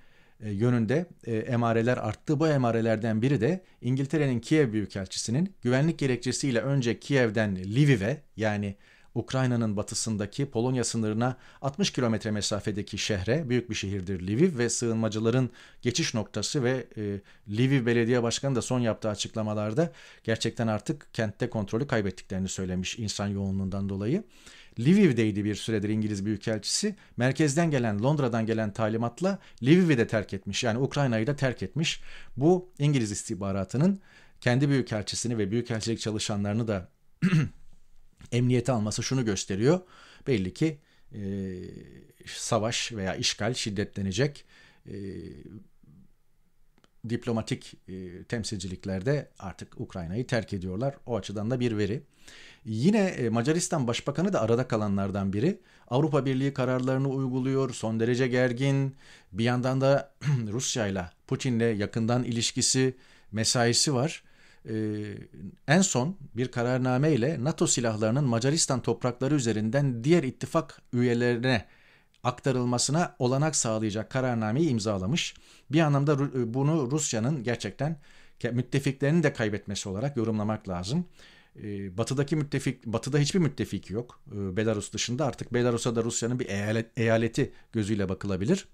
e, 0.40 0.50
yönünde 0.50 1.06
e, 1.24 1.36
emareler 1.36 1.96
arttı. 1.96 2.40
Bu 2.40 2.48
emarelerden 2.48 3.22
biri 3.22 3.40
de 3.40 3.64
İngiltere'nin 3.82 4.40
Kiev 4.40 4.72
Büyükelçisi'nin 4.72 5.54
güvenlik 5.62 5.98
gerekçesiyle 5.98 6.60
önce 6.60 7.00
Kiev'den 7.00 7.56
Lviv'e 7.56 8.22
yani 8.36 8.76
Ukrayna'nın 9.14 9.76
batısındaki 9.76 10.50
Polonya 10.50 10.84
sınırına 10.84 11.36
60 11.62 11.90
kilometre 11.90 12.30
mesafedeki 12.30 12.98
şehre, 12.98 13.48
büyük 13.48 13.70
bir 13.70 13.74
şehirdir 13.74 14.28
Lviv 14.28 14.58
ve 14.58 14.70
sığınmacıların 14.70 15.50
geçiş 15.82 16.14
noktası 16.14 16.64
ve 16.64 16.86
e, 16.96 17.20
Lviv 17.48 17.86
Belediye 17.86 18.22
Başkanı 18.22 18.56
da 18.56 18.62
son 18.62 18.80
yaptığı 18.80 19.08
açıklamalarda 19.08 19.92
gerçekten 20.24 20.66
artık 20.66 21.14
kentte 21.14 21.50
kontrolü 21.50 21.86
kaybettiklerini 21.86 22.48
söylemiş 22.48 22.98
insan 22.98 23.26
yoğunluğundan 23.26 23.88
dolayı. 23.88 24.24
Lviv'deydi 24.80 25.44
bir 25.44 25.54
süredir 25.54 25.88
İngiliz 25.88 26.24
Büyükelçisi. 26.24 26.96
Merkezden 27.16 27.70
gelen, 27.70 28.02
Londra'dan 28.02 28.46
gelen 28.46 28.72
talimatla 28.72 29.38
Lviv'i 29.62 29.98
de 29.98 30.06
terk 30.06 30.34
etmiş. 30.34 30.64
Yani 30.64 30.78
Ukrayna'yı 30.78 31.26
da 31.26 31.36
terk 31.36 31.62
etmiş. 31.62 32.00
Bu 32.36 32.68
İngiliz 32.78 33.10
istihbaratının 33.10 34.00
kendi 34.40 34.68
büyükelçisini 34.68 35.38
ve 35.38 35.50
büyükelçilik 35.50 36.00
çalışanlarını 36.00 36.68
da 36.68 36.88
emniyete 38.32 38.72
alması 38.72 39.02
şunu 39.02 39.24
gösteriyor. 39.24 39.80
Belli 40.26 40.54
ki 40.54 40.78
e, 41.14 41.20
savaş 42.26 42.92
veya 42.92 43.14
işgal 43.14 43.54
şiddetlenecek. 43.54 44.44
E, 44.86 44.94
diplomatik 47.08 47.74
e, 47.88 48.24
temsilciliklerde 48.24 49.30
artık 49.38 49.80
Ukrayna'yı 49.80 50.26
terk 50.26 50.52
ediyorlar. 50.52 50.94
O 51.06 51.16
açıdan 51.16 51.50
da 51.50 51.60
bir 51.60 51.78
veri. 51.78 52.02
Yine 52.68 52.98
e, 52.98 53.28
Macaristan 53.28 53.86
Başbakanı 53.86 54.32
da 54.32 54.40
arada 54.40 54.68
kalanlardan 54.68 55.32
biri. 55.32 55.60
Avrupa 55.88 56.26
Birliği 56.26 56.54
kararlarını 56.54 57.08
uyguluyor, 57.08 57.74
son 57.74 58.00
derece 58.00 58.28
gergin. 58.28 58.96
Bir 59.32 59.44
yandan 59.44 59.80
da 59.80 60.14
Rusya 60.52 60.86
ile 60.86 61.10
Putin'le 61.26 61.76
yakından 61.76 62.24
ilişkisi, 62.24 62.96
mesaisi 63.32 63.94
var. 63.94 64.22
Ee, 64.68 64.74
en 65.68 65.80
son 65.80 66.16
bir 66.36 66.48
kararname 66.48 67.12
ile 67.12 67.44
NATO 67.44 67.66
silahlarının 67.66 68.24
Macaristan 68.24 68.82
toprakları 68.82 69.34
üzerinden 69.34 70.04
diğer 70.04 70.22
ittifak 70.22 70.82
üyelerine 70.92 71.64
aktarılmasına 72.24 73.16
olanak 73.18 73.56
sağlayacak 73.56 74.10
kararnameyi 74.10 74.68
imzalamış. 74.68 75.34
Bir 75.70 75.80
anlamda 75.80 76.18
bunu 76.54 76.90
Rusya'nın 76.90 77.42
gerçekten 77.42 77.96
müttefiklerini 78.52 79.22
de 79.22 79.32
kaybetmesi 79.32 79.88
olarak 79.88 80.16
yorumlamak 80.16 80.68
lazım. 80.68 81.06
Ee, 81.62 81.96
batıdaki 81.98 82.36
müttefik, 82.36 82.86
batıda 82.86 83.18
hiçbir 83.18 83.38
müttefik 83.38 83.90
yok. 83.90 84.20
Ee, 84.32 84.56
Belarus 84.56 84.92
dışında 84.92 85.26
artık 85.26 85.54
Belarus'a 85.54 85.96
da 85.96 86.04
Rusya'nın 86.04 86.40
bir 86.40 86.46
eyalet, 86.46 86.98
eyaleti 86.98 87.52
gözüyle 87.72 88.08
bakılabilir. 88.08 88.68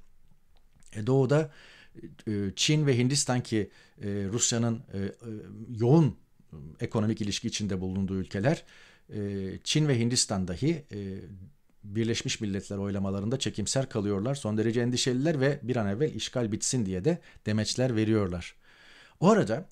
E, 0.97 1.07
doğuda 1.07 1.53
e, 2.29 2.33
Çin 2.57 2.87
ve 2.87 2.99
Hindistan 2.99 3.43
ki 3.43 3.71
e, 4.03 4.09
Rusya'nın 4.09 4.83
yoğun 5.79 6.17
ekonomik 6.81 7.21
ilişki 7.21 7.49
içinde 7.49 7.81
bulunduğu 7.81 8.17
ülkeler, 8.17 8.65
Çin 9.65 9.89
ve 9.89 9.99
Hindistan 9.99 10.49
dahi 10.49 10.85
Birleşmiş 11.85 12.41
Milletler 12.41 12.79
oylamalarında 12.79 13.39
çekimser 13.39 13.89
kalıyorlar. 13.89 14.35
Son 14.35 14.59
derece 14.59 14.81
endişeliler 14.81 15.41
ve 15.41 15.61
bir 15.63 15.77
an 15.77 15.87
evvel 15.87 16.15
işgal 16.15 16.53
bitsin 16.53 16.87
diye 16.87 17.05
de 17.05 17.19
demeçler 17.47 17.97
veriyorlar. 17.97 18.55
O 19.21 19.29
arada 19.29 19.69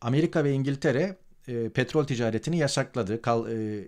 Amerika 0.00 0.44
ve 0.44 0.52
İngiltere 0.52 1.16
e, 1.48 1.68
petrol 1.68 2.04
ticaretini 2.04 2.58
yasakladı. 2.58 3.22
Kal, 3.22 3.52
e, 3.52 3.84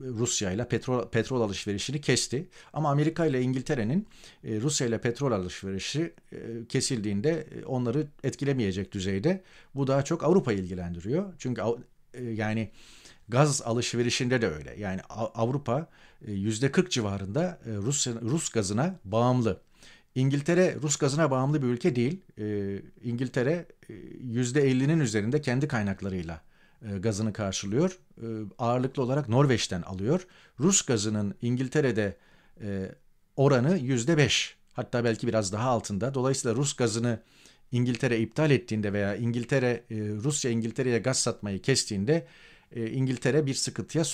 Rusya 0.00 0.52
ile 0.52 0.68
petrol 0.68 1.08
petrol 1.08 1.40
alışverişini 1.40 2.00
kesti. 2.00 2.48
Ama 2.72 2.90
Amerika 2.90 3.26
ile 3.26 3.42
İngiltere'nin 3.42 4.06
e, 4.44 4.60
Rusya 4.60 4.86
ile 4.86 5.00
petrol 5.00 5.32
alışverişi 5.32 6.14
e, 6.32 6.38
kesildiğinde 6.68 7.30
e, 7.30 7.64
onları 7.64 8.06
etkilemeyecek 8.24 8.92
düzeyde. 8.92 9.42
Bu 9.74 9.86
daha 9.86 10.02
çok 10.02 10.24
Avrupa'yı 10.24 10.58
ilgilendiriyor. 10.58 11.34
Çünkü 11.38 11.62
e, 12.14 12.24
yani 12.24 12.70
gaz 13.28 13.62
alışverişinde 13.62 14.42
de 14.42 14.48
öyle. 14.48 14.74
Yani 14.78 15.00
Avrupa 15.10 15.88
e, 16.26 16.32
yüzde 16.32 16.72
40 16.72 16.90
civarında 16.90 17.58
e, 17.66 17.76
Rusya 17.76 18.12
Rus 18.22 18.48
gazına 18.48 18.98
bağımlı. 19.04 19.60
İngiltere 20.14 20.76
Rus 20.82 20.96
gazına 20.96 21.30
bağımlı 21.30 21.62
bir 21.62 21.66
ülke 21.66 21.96
değil. 21.96 22.20
E, 22.38 22.76
İngiltere 23.04 23.66
yüzde 24.20 24.70
50'nin 24.70 25.00
üzerinde 25.00 25.40
kendi 25.40 25.68
kaynaklarıyla 25.68 26.45
gazını 26.82 27.32
karşılıyor. 27.32 27.98
E, 28.22 28.26
ağırlıklı 28.58 29.02
olarak 29.02 29.28
Norveç'ten 29.28 29.82
alıyor. 29.82 30.26
Rus 30.60 30.82
gazının 30.82 31.34
İngiltere'de 31.42 32.16
e, 32.60 32.90
oranı 33.36 33.78
yüzde 33.78 34.16
beş 34.16 34.56
hatta 34.72 35.04
belki 35.04 35.26
biraz 35.26 35.52
daha 35.52 35.70
altında. 35.70 36.14
Dolayısıyla 36.14 36.56
Rus 36.56 36.76
gazını 36.76 37.20
İngiltere 37.72 38.18
iptal 38.18 38.50
ettiğinde 38.50 38.92
veya 38.92 39.16
İngiltere 39.16 39.84
Rusya 39.90 40.50
İngiltere'ye 40.50 40.98
gaz 40.98 41.18
satmayı 41.18 41.62
kestiğinde 41.62 42.26
İngiltere 42.76 43.46
bir 43.46 43.54
sıkıntıya 43.54 44.04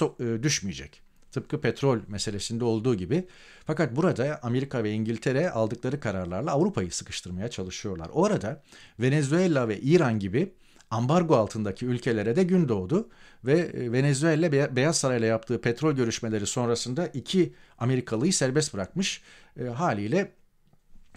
düşmeyecek. 0.43 1.03
Tıpkı 1.33 1.61
petrol 1.61 1.99
meselesinde 2.09 2.65
olduğu 2.65 2.95
gibi. 2.95 3.27
Fakat 3.67 3.97
burada 3.97 4.41
Amerika 4.43 4.85
ve 4.85 4.93
İngiltere 4.93 5.51
aldıkları 5.51 6.01
kararlarla 6.01 6.51
Avrupa'yı 6.51 6.91
sıkıştırmaya 6.91 7.49
çalışıyorlar. 7.49 8.11
O 8.13 8.25
arada 8.25 8.63
Venezuela 9.01 9.69
ve 9.69 9.81
İran 9.81 10.19
gibi 10.19 10.53
ambargo 10.93 11.37
altındaki 11.37 11.87
ülkelere 11.87 12.37
de 12.37 12.43
gün 12.43 12.69
doğdu 12.69 13.09
ve 13.45 13.59
e, 13.59 13.93
Venezuela 13.93 14.77
Beyaz 14.77 14.97
Saray'la 14.97 15.27
yaptığı 15.27 15.61
petrol 15.61 15.93
görüşmeleri 15.93 16.47
sonrasında 16.47 17.07
iki 17.07 17.53
Amerikalıyı 17.79 18.33
serbest 18.33 18.75
bırakmış. 18.75 19.23
E, 19.61 19.65
haliyle 19.65 20.33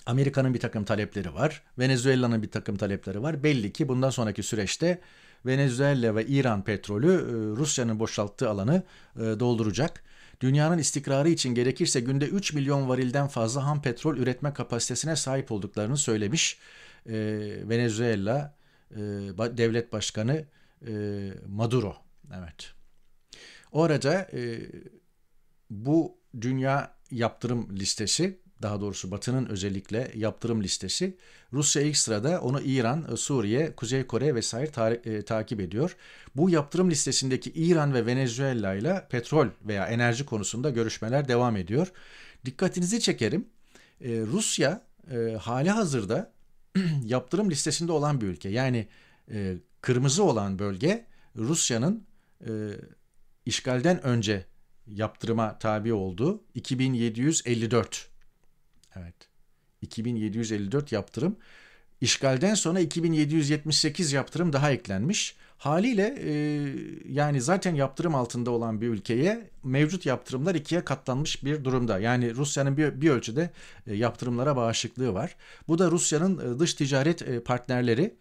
Amerika'nın 0.05 0.53
bir 0.53 0.59
takım 0.59 0.85
talepleri 0.85 1.33
var. 1.33 1.63
Venezuela'nın 1.79 2.43
bir 2.43 2.51
takım 2.51 2.77
talepleri 2.77 3.21
var. 3.23 3.43
Belli 3.43 3.73
ki 3.73 3.87
bundan 3.87 4.09
sonraki 4.09 4.43
süreçte 4.43 5.01
Venezuela 5.45 6.15
ve 6.15 6.25
İran 6.25 6.63
petrolü 6.63 7.11
e, 7.11 7.57
Rusya'nın 7.57 7.99
boşalttığı 7.99 8.49
alanı 8.49 8.83
e, 9.15 9.19
dolduracak. 9.19 10.03
Dünyanın 10.41 10.77
istikrarı 10.77 11.29
için 11.29 11.55
gerekirse 11.55 11.99
günde 11.99 12.25
3 12.25 12.53
milyon 12.53 12.89
varilden 12.89 13.27
fazla 13.27 13.65
ham 13.65 13.81
petrol 13.81 14.17
üretme 14.17 14.53
kapasitesine 14.53 15.15
sahip 15.15 15.51
olduklarını 15.51 15.97
söylemiş. 15.97 16.59
E, 18.91 18.97
devlet 19.57 19.93
başkanı 19.93 20.45
Maduro. 21.47 21.95
Evet. 22.37 22.73
Orada 23.71 24.29
bu 25.69 26.17
dünya 26.41 26.95
yaptırım 27.11 27.75
listesi 27.79 28.39
daha 28.61 28.81
doğrusu 28.81 29.11
Batı'nın 29.11 29.45
özellikle 29.45 30.11
yaptırım 30.15 30.63
listesi. 30.63 31.17
Rusya 31.53 31.81
ilk 31.81 31.97
sırada 31.97 32.41
onu 32.41 32.61
İran, 32.61 33.15
Suriye, 33.15 33.75
Kuzey 33.75 34.07
Kore 34.07 34.35
vesaire 34.35 34.71
ta- 34.71 34.93
e, 34.93 35.21
takip 35.21 35.59
ediyor. 35.59 35.95
Bu 36.35 36.49
yaptırım 36.49 36.89
listesindeki 36.91 37.51
İran 37.51 37.93
ve 37.93 38.05
Venezuela 38.05 38.73
ile 38.73 39.07
petrol 39.09 39.47
veya 39.67 39.87
enerji 39.87 40.25
konusunda 40.25 40.69
görüşmeler 40.69 41.27
devam 41.27 41.57
ediyor. 41.57 41.91
Dikkatinizi 42.45 42.99
çekerim. 42.99 43.47
E, 44.01 44.09
Rusya 44.09 44.81
e, 45.11 45.37
hali 45.41 45.69
hazırda 45.69 46.31
yaptırım 47.05 47.51
listesinde 47.51 47.91
olan 47.91 48.21
bir 48.21 48.27
ülke. 48.27 48.49
Yani 48.49 48.87
e, 49.31 49.55
kırmızı 49.81 50.23
olan 50.23 50.59
bölge 50.59 51.05
Rusya'nın 51.35 52.05
e, 52.47 52.51
işgalden 53.45 54.03
önce 54.03 54.45
yaptırıma 54.87 55.59
tabi 55.59 55.93
olduğu 55.93 56.43
2754 56.55 58.09
Evet. 58.95 59.15
2754 59.81 60.91
yaptırım. 60.91 61.37
İşgalden 62.01 62.53
sonra 62.53 62.79
2778 62.79 64.13
yaptırım 64.13 64.53
daha 64.53 64.71
eklenmiş. 64.71 65.35
Haliyle 65.57 66.15
e, 66.19 66.31
yani 67.09 67.41
zaten 67.41 67.75
yaptırım 67.75 68.15
altında 68.15 68.51
olan 68.51 68.81
bir 68.81 68.87
ülkeye 68.87 69.49
mevcut 69.63 70.05
yaptırımlar 70.05 70.55
ikiye 70.55 70.85
katlanmış 70.85 71.43
bir 71.43 71.63
durumda. 71.63 71.99
Yani 71.99 72.35
Rusya'nın 72.35 72.77
bir, 72.77 73.01
bir 73.01 73.09
ölçüde 73.09 73.49
e, 73.87 73.95
yaptırımlara 73.95 74.55
bağışıklığı 74.55 75.13
var. 75.13 75.35
Bu 75.67 75.79
da 75.79 75.91
Rusya'nın 75.91 76.55
e, 76.55 76.59
dış 76.59 76.73
ticaret 76.73 77.21
e, 77.21 77.43
partnerleri 77.43 78.15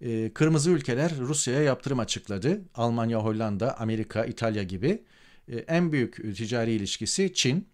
e, 0.00 0.32
kırmızı 0.34 0.70
ülkeler 0.70 1.18
Rusya'ya 1.18 1.62
yaptırım 1.62 1.98
açıkladı. 1.98 2.60
Almanya, 2.74 3.18
Hollanda, 3.18 3.78
Amerika, 3.78 4.24
İtalya 4.24 4.62
gibi. 4.62 5.02
E, 5.48 5.56
en 5.56 5.92
büyük 5.92 6.36
ticari 6.36 6.72
ilişkisi 6.72 7.34
Çin. 7.34 7.68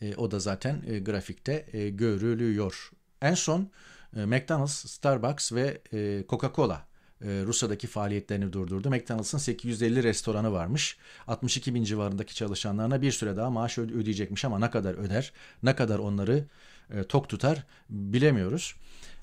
E, 0.00 0.14
o 0.16 0.30
da 0.30 0.38
zaten 0.38 0.82
e, 0.86 0.98
grafikte 0.98 1.66
e, 1.72 1.88
görülüyor. 1.88 2.90
En 3.22 3.34
son 3.34 3.70
e, 4.16 4.24
McDonald's, 4.26 4.90
Starbucks 4.90 5.52
ve 5.52 5.80
e, 5.92 6.24
Coca-Cola 6.28 6.89
Rusya'daki 7.22 7.86
faaliyetlerini 7.86 8.52
durdurdu. 8.52 8.90
McDonald's'ın 8.90 9.38
850 9.38 10.02
restoranı 10.02 10.52
varmış. 10.52 10.96
62 11.26 11.74
bin 11.74 11.84
civarındaki 11.84 12.34
çalışanlarına 12.34 13.02
bir 13.02 13.12
süre 13.12 13.36
daha 13.36 13.50
maaş 13.50 13.78
ödeyecekmiş 13.78 14.44
ama 14.44 14.58
ne 14.58 14.70
kadar 14.70 14.94
öder, 14.94 15.32
ne 15.62 15.76
kadar 15.76 15.98
onları 15.98 16.44
e, 16.90 17.04
tok 17.04 17.28
tutar 17.28 17.66
bilemiyoruz. 17.90 18.74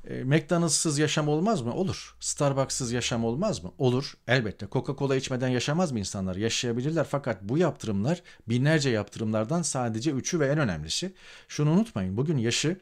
E, 0.09 0.23
McDonald's'sız 0.23 0.99
yaşam 0.99 1.27
olmaz 1.27 1.61
mı? 1.61 1.73
Olur. 1.73 2.15
Starbucks'sız 2.19 2.91
yaşam 2.91 3.25
olmaz 3.25 3.63
mı? 3.63 3.71
Olur. 3.77 4.13
Elbette. 4.27 4.65
Coca-Cola 4.65 5.17
içmeden 5.17 5.47
yaşamaz 5.47 5.91
mı 5.91 5.99
insanlar? 5.99 6.35
Yaşayabilirler 6.35 7.05
fakat 7.09 7.43
bu 7.43 7.57
yaptırımlar 7.57 8.21
binlerce 8.49 8.89
yaptırımlardan 8.89 9.61
sadece 9.61 10.11
üçü 10.11 10.39
ve 10.39 10.47
en 10.47 10.57
önemlisi. 10.57 11.13
Şunu 11.47 11.71
unutmayın. 11.71 12.17
Bugün 12.17 12.37
yaşı 12.37 12.77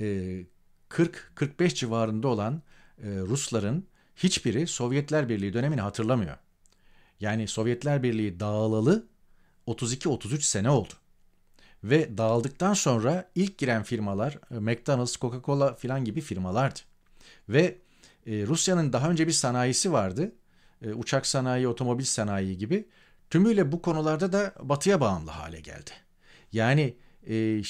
40-45 0.00 1.74
civarında 1.74 2.28
olan 2.28 2.62
e, 2.98 3.08
Rusların 3.08 3.84
hiçbiri 4.18 4.66
Sovyetler 4.66 5.28
Birliği 5.28 5.52
dönemini 5.52 5.80
hatırlamıyor. 5.80 6.36
Yani 7.20 7.48
Sovyetler 7.48 8.02
Birliği 8.02 8.40
dağılalı 8.40 9.06
32-33 9.66 10.40
sene 10.40 10.70
oldu. 10.70 10.92
Ve 11.84 12.18
dağıldıktan 12.18 12.74
sonra 12.74 13.30
ilk 13.34 13.58
giren 13.58 13.82
firmalar 13.82 14.38
e, 14.50 14.54
McDonald's, 14.54 15.16
Coca-Cola 15.16 15.76
filan 15.76 16.04
gibi 16.04 16.20
firmalardı. 16.20 16.80
Ve 17.48 17.78
e, 18.26 18.46
Rusya'nın 18.46 18.92
daha 18.92 19.10
önce 19.10 19.26
bir 19.26 19.32
sanayisi 19.32 19.92
vardı. 19.92 20.32
E, 20.82 20.92
uçak 20.92 21.26
sanayi, 21.26 21.68
otomobil 21.68 22.04
sanayi 22.04 22.58
gibi. 22.58 22.88
Tümüyle 23.30 23.72
bu 23.72 23.82
konularda 23.82 24.32
da 24.32 24.54
batıya 24.62 25.00
bağımlı 25.00 25.30
hale 25.30 25.60
geldi. 25.60 25.90
Yani 26.52 26.96
e, 27.28 27.62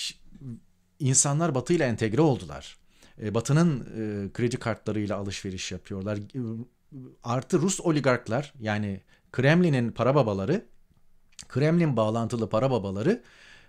insanlar 0.98 1.54
batıyla 1.54 1.87
entegre 1.87 2.20
oldular. 2.20 2.78
E, 3.22 3.35
batının 3.35 3.81
e, 3.81 4.33
kredi 4.33 4.57
kartlarıyla 4.57 5.16
alışveriş 5.16 5.72
yapıyorlar. 5.72 6.16
E, 6.16 6.40
artı 7.24 7.59
Rus 7.61 7.81
oligarklar 7.81 8.54
yani 8.61 9.00
Kremlin'in 9.33 9.90
para 9.90 10.14
babaları, 10.14 10.64
Kremlin 11.48 11.96
bağlantılı 11.96 12.48
para 12.48 12.70
babaları 12.70 13.22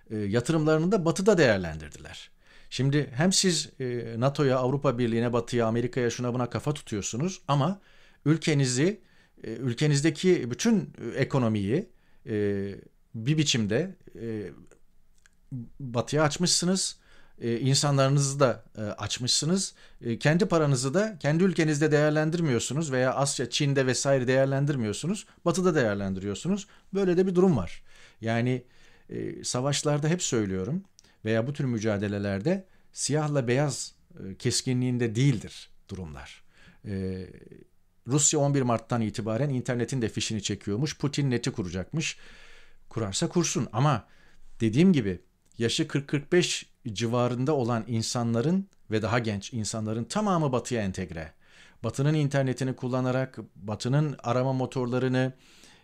e, 0.09 0.17
yatırımlarını 0.17 0.91
da 0.91 1.05
batıda 1.05 1.37
değerlendirdiler. 1.37 2.29
Şimdi 2.69 3.09
hem 3.13 3.33
siz 3.33 3.69
NATO'ya, 4.17 4.57
Avrupa 4.57 4.97
Birliği'ne, 4.97 5.33
Batı'ya, 5.33 5.65
Amerika'ya 5.67 6.09
şuna 6.09 6.33
buna 6.33 6.49
kafa 6.49 6.73
tutuyorsunuz 6.73 7.41
ama 7.47 7.81
ülkenizi, 8.25 9.01
ülkenizdeki 9.43 10.51
bütün 10.51 10.93
ekonomiyi 11.15 11.89
bir 13.15 13.37
biçimde 13.37 13.95
Batı'ya 15.79 16.23
açmışsınız. 16.23 16.99
İnsanlarınızı 17.41 18.39
da 18.39 18.63
açmışsınız. 18.97 19.73
kendi 20.19 20.45
paranızı 20.45 20.93
da 20.93 21.17
kendi 21.19 21.43
ülkenizde 21.43 21.91
değerlendirmiyorsunuz 21.91 22.91
veya 22.91 23.13
Asya, 23.13 23.49
Çin'de 23.49 23.85
vesaire 23.85 24.27
değerlendirmiyorsunuz. 24.27 25.25
Batı'da 25.45 25.75
değerlendiriyorsunuz. 25.75 26.67
Böyle 26.93 27.17
de 27.17 27.27
bir 27.27 27.35
durum 27.35 27.57
var. 27.57 27.83
Yani 28.21 28.63
e, 29.09 29.43
savaşlarda 29.43 30.07
hep 30.07 30.23
söylüyorum 30.23 30.83
veya 31.25 31.47
bu 31.47 31.53
tür 31.53 31.65
mücadelelerde 31.65 32.65
siyahla 32.93 33.47
beyaz 33.47 33.95
e, 34.19 34.35
keskinliğinde 34.35 35.15
değildir 35.15 35.69
durumlar. 35.89 36.43
E, 36.85 37.25
Rusya 38.07 38.39
11 38.39 38.61
Mart'tan 38.61 39.01
itibaren 39.01 39.49
internetin 39.49 40.01
de 40.01 40.09
fişini 40.09 40.43
çekiyormuş. 40.43 40.97
Putin 40.97 41.31
neti 41.31 41.51
kuracakmış. 41.51 42.17
Kurarsa 42.89 43.29
kursun 43.29 43.67
ama 43.73 44.07
dediğim 44.59 44.93
gibi 44.93 45.21
yaşı 45.59 45.83
40-45 45.83 46.65
civarında 46.93 47.55
olan 47.55 47.83
insanların 47.87 48.67
ve 48.91 49.01
daha 49.01 49.19
genç 49.19 49.53
insanların 49.53 50.03
tamamı 50.03 50.51
batıya 50.51 50.81
entegre. 50.81 51.33
Batının 51.83 52.13
internetini 52.13 52.75
kullanarak, 52.75 53.39
batının 53.55 54.15
arama 54.23 54.53
motorlarını, 54.53 55.33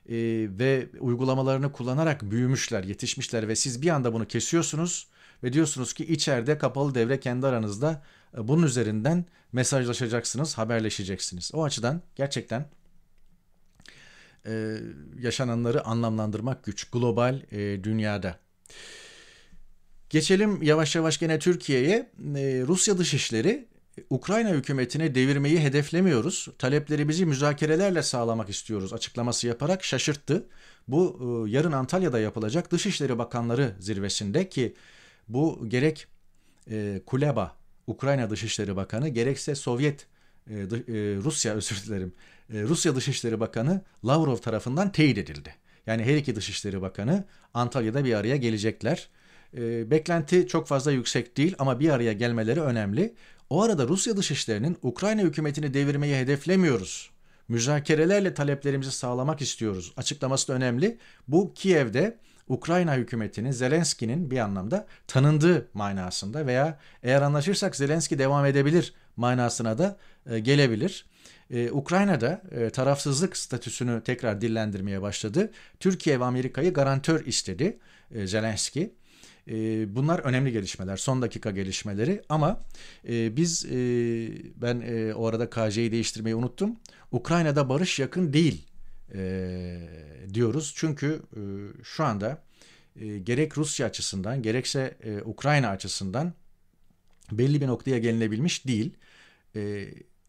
e, 0.10 0.16
ve 0.60 0.90
uygulamalarını 1.00 1.72
kullanarak 1.72 2.22
büyümüşler, 2.32 2.84
yetişmişler 2.84 3.48
ve 3.48 3.56
siz 3.56 3.82
bir 3.82 3.90
anda 3.90 4.14
bunu 4.14 4.28
kesiyorsunuz 4.28 5.08
ve 5.44 5.54
diyorsunuz 5.54 5.94
ki 5.94 6.06
içeride 6.06 6.58
kapalı 6.58 6.96
devre 6.96 7.20
kendi 7.20 7.48
aranızda 7.48 8.04
e, 8.38 8.48
bunun 8.48 8.64
üzerinden 8.64 9.26
mesajlaşacaksınız, 9.54 10.58
haberleşeceksiniz. 10.58 11.52
O 11.54 11.64
açıdan 11.64 12.02
gerçekten 12.16 12.66
e, 14.46 14.78
yaşananları 15.20 15.86
anlamlandırmak 15.86 16.64
güç 16.64 16.90
global 16.90 17.42
e, 17.52 17.84
dünyada. 17.84 18.40
Geçelim 20.10 20.64
yavaş 20.64 20.96
yavaş 20.96 21.18
gene 21.20 21.40
Türkiye'ye. 21.40 21.96
E, 22.36 22.64
Rusya 22.68 22.98
Dışişleri 22.98 23.68
Ukrayna 24.10 24.50
hükümetine 24.50 25.16
devirmeyi 25.16 25.60
hedeflemiyoruz. 25.60 26.48
Taleplerimizi 26.58 27.26
müzakerelerle 27.26 28.04
sağlamak 28.04 28.50
istiyoruz 28.50 28.94
açıklaması 28.94 29.48
yaparak 29.48 29.84
şaşırttı. 29.84 30.46
Bu 30.88 31.20
e, 31.48 31.52
yarın 31.52 31.72
Antalya'da 31.72 32.20
yapılacak 32.20 32.72
Dışişleri 32.72 33.18
Bakanları 33.18 33.76
zirvesinde 33.80 34.50
ki 34.50 34.74
bu 35.28 35.70
gerek 35.70 36.08
e, 36.72 37.02
Kuleba 37.06 37.56
Ukrayna 37.88 38.30
Dışişleri 38.30 38.76
Bakanı 38.76 39.10
gerekse 39.10 39.56
Sovyet 39.56 40.08
e, 40.50 40.54
Rusya 41.24 41.54
özür 41.56 41.84
dilerim 41.86 42.14
Rusya 42.50 42.96
Dışişleri 42.96 43.40
Bakanı 43.40 43.82
Lavrov 44.06 44.38
tarafından 44.38 44.92
teyit 44.92 45.18
edildi. 45.18 45.56
Yani 45.88 46.04
her 46.04 46.16
iki 46.16 46.36
Dışişleri 46.36 46.82
Bakanı 46.82 47.26
Antalya'da 47.54 48.06
bir 48.06 48.14
araya 48.14 48.36
gelecekler. 48.36 49.10
Beklenti 49.92 50.48
çok 50.48 50.68
fazla 50.68 50.92
yüksek 50.92 51.38
değil 51.38 51.56
ama 51.60 51.80
bir 51.80 51.90
araya 51.90 52.14
gelmeleri 52.14 52.62
önemli. 52.62 53.16
O 53.50 53.64
arada 53.64 53.88
Rusya 53.88 54.18
Dışişleri'nin 54.18 54.78
Ukrayna 54.82 55.22
hükümetini 55.22 55.74
devirmeyi 55.74 56.16
hedeflemiyoruz. 56.16 57.10
Müzakerelerle 57.48 58.34
taleplerimizi 58.34 58.92
sağlamak 58.92 59.42
istiyoruz. 59.42 59.94
Açıklaması 59.98 60.48
da 60.48 60.54
önemli. 60.54 60.98
Bu 61.28 61.54
Kiev'de 61.54 62.18
Ukrayna 62.48 62.96
hükümetinin 62.96 63.52
Zelenski'nin 63.52 64.32
bir 64.32 64.38
anlamda 64.38 64.88
tanındığı 65.08 65.68
manasında 65.74 66.48
veya 66.48 66.80
eğer 67.04 67.22
anlaşırsak 67.22 67.76
Zelenski 67.76 68.20
devam 68.20 68.46
edebilir 68.46 68.94
manasına 69.16 69.78
da 69.78 69.98
e, 70.30 70.40
gelebilir. 70.40 71.06
Ee, 71.52 71.72
Ukrayna'da 71.72 72.42
e, 72.52 72.70
tarafsızlık 72.70 73.38
statüsünü 73.38 74.02
tekrar 74.04 74.42
dillendirmeye 74.42 75.02
başladı. 75.02 75.52
Türkiye 75.80 76.20
ve 76.20 76.24
Amerika'yı 76.24 76.74
garantör 76.74 77.26
istedi 77.26 77.80
e, 78.12 78.28
Zelenski. 78.28 78.94
E, 79.48 79.96
bunlar 79.96 80.20
önemli 80.20 80.52
gelişmeler, 80.52 80.98
son 80.98 81.22
dakika 81.22 81.52
gelişmeleri 81.52 82.22
ama 82.30 82.62
e, 83.10 83.38
biz, 83.38 83.66
e, 83.66 83.78
ben 84.56 84.82
e, 84.82 85.14
o 85.14 85.28
arada 85.28 85.50
KJ'yi 85.50 85.92
değiştirmeyi 85.92 86.36
unuttum. 86.36 86.76
Ukrayna'da 87.12 87.70
barış 87.70 88.00
yakın 88.00 88.34
değil 88.34 88.68
e, 89.14 89.90
diyoruz. 90.34 90.74
Çünkü 90.76 91.22
e, 91.36 91.42
şu 91.84 92.04
anda 92.04 92.44
e, 92.96 93.18
gerek 93.18 93.58
Rusya 93.58 93.88
açısından 93.88 94.42
gerekse 94.42 94.98
e, 95.04 95.22
Ukrayna 95.22 95.70
açısından 95.70 96.34
belli 97.32 97.62
bir 97.62 97.68
noktaya 97.68 97.98
gelinebilmiş 97.98 98.68
değil. 98.68 98.94
E, 99.56 99.88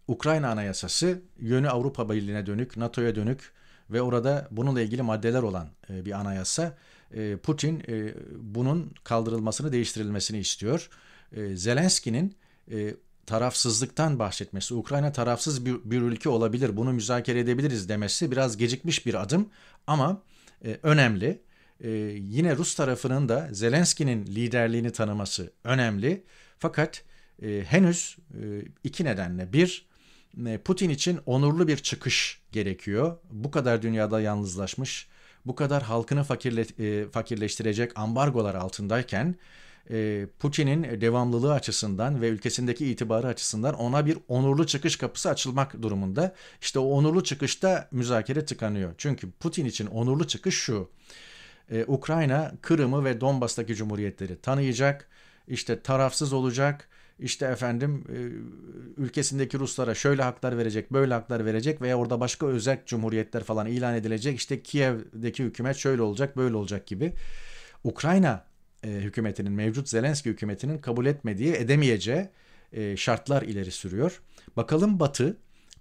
Ukrayna 0.09 0.51
Anayasası 0.51 1.23
yönü 1.39 1.69
Avrupa 1.69 2.11
Birliği'ne 2.11 2.47
dönük, 2.47 2.77
NATO'ya 2.77 3.15
dönük 3.15 3.53
ve 3.91 4.03
orada 4.03 4.49
bununla 4.51 4.81
ilgili 4.81 5.03
maddeler 5.03 5.43
olan 5.43 5.69
e, 5.91 6.05
bir 6.05 6.13
anayasa. 6.13 6.77
E, 7.15 7.37
Putin 7.37 7.83
e, 7.89 8.15
bunun 8.39 8.95
kaldırılmasını, 9.05 9.73
değiştirilmesini 9.73 10.39
istiyor. 10.39 10.91
E, 11.33 11.57
Zelenski'nin 11.57 12.37
e, 12.71 12.95
tarafsızlıktan 13.27 14.19
bahsetmesi, 14.19 14.75
Ukrayna 14.75 15.13
tarafsız 15.13 15.67
bir, 15.67 16.01
ülke 16.01 16.29
olabilir, 16.29 16.77
bunu 16.77 16.93
müzakere 16.93 17.41
edebiliriz 17.41 17.89
demesi 17.89 18.31
biraz 18.31 18.57
gecikmiş 18.57 19.07
bir 19.07 19.23
adım 19.23 19.49
ama 19.87 20.23
e, 20.65 20.79
önemli. 20.83 21.47
Yine 22.15 22.57
Rus 22.57 22.75
tarafının 22.75 23.29
da 23.29 23.49
Zelenski'nin 23.53 24.27
liderliğini 24.27 24.93
tanıması 24.93 25.53
önemli. 25.65 26.25
Fakat 26.59 27.03
henüz 27.43 28.17
iki 28.85 29.05
nedenle. 29.05 29.53
Bir, 29.53 29.87
Putin 30.65 30.91
için 30.91 31.19
onurlu 31.27 31.69
bir 31.69 31.77
çıkış 31.77 32.41
gerekiyor. 32.53 33.17
Bu 33.31 33.51
kadar 33.51 33.83
dünyada 33.83 34.21
yalnızlaşmış, 34.21 35.09
bu 35.47 35.55
kadar 35.55 35.83
halkını 35.83 36.25
fakirle, 36.25 36.67
e, 36.79 37.09
fakirleştirecek 37.11 37.93
ambargolar 37.99 38.55
altındayken 38.55 39.37
e, 39.91 40.27
Putin'in 40.39 41.01
devamlılığı 41.01 41.53
açısından 41.53 42.21
ve 42.23 42.29
ülkesindeki 42.29 42.87
itibarı 42.87 43.27
açısından 43.27 43.75
ona 43.75 44.07
bir 44.07 44.19
onurlu 44.29 44.67
çıkış 44.67 44.97
kapısı 44.97 45.31
açılmak 45.31 45.83
durumunda. 45.83 46.35
İşte 46.61 46.79
o 46.79 46.85
onurlu 46.85 47.25
çıkışta 47.25 47.89
müzakere 47.91 48.45
tıkanıyor. 48.45 48.95
Çünkü 48.99 49.31
Putin 49.31 49.65
için 49.65 49.87
onurlu 49.87 50.27
çıkış 50.27 50.55
şu. 50.55 50.91
E, 51.71 51.85
Ukrayna 51.87 52.53
Kırım'ı 52.63 53.05
ve 53.05 53.21
Donbas'taki 53.21 53.75
cumhuriyetleri 53.75 54.41
tanıyacak, 54.41 55.09
işte 55.49 55.83
tarafsız 55.83 56.33
olacak, 56.33 56.89
işte 57.19 57.47
efendim 57.47 58.05
e, 58.09 58.19
ülkesindeki 59.03 59.59
Ruslara 59.59 59.95
şöyle 59.95 60.23
haklar 60.23 60.59
verecek, 60.59 60.93
böyle 60.93 61.15
haklar 61.15 61.45
verecek 61.45 61.83
veya 61.83 61.99
orada 61.99 62.21
başka 62.21 62.47
özel 62.47 62.83
cumhuriyetler 62.87 63.45
falan 63.45 63.67
ilan 63.67 63.95
edilecek. 63.95 64.39
İşte 64.39 64.63
Kiev'deki 64.63 65.45
hükümet 65.45 65.77
şöyle 65.77 66.03
olacak, 66.03 66.37
böyle 66.37 66.57
olacak 66.57 66.87
gibi. 66.87 67.13
Ukrayna 67.85 68.45
e, 68.85 68.89
hükümetinin, 68.89 69.53
mevcut 69.53 69.89
Zelenski 69.89 70.31
hükümetinin 70.31 70.79
kabul 70.79 71.07
etmediği, 71.07 71.53
edemeyeceği 71.53 72.29
e, 72.73 72.97
şartlar 72.97 73.43
ileri 73.43 73.71
sürüyor. 73.71 74.23
Bakalım 74.57 75.01
Batı 75.01 75.37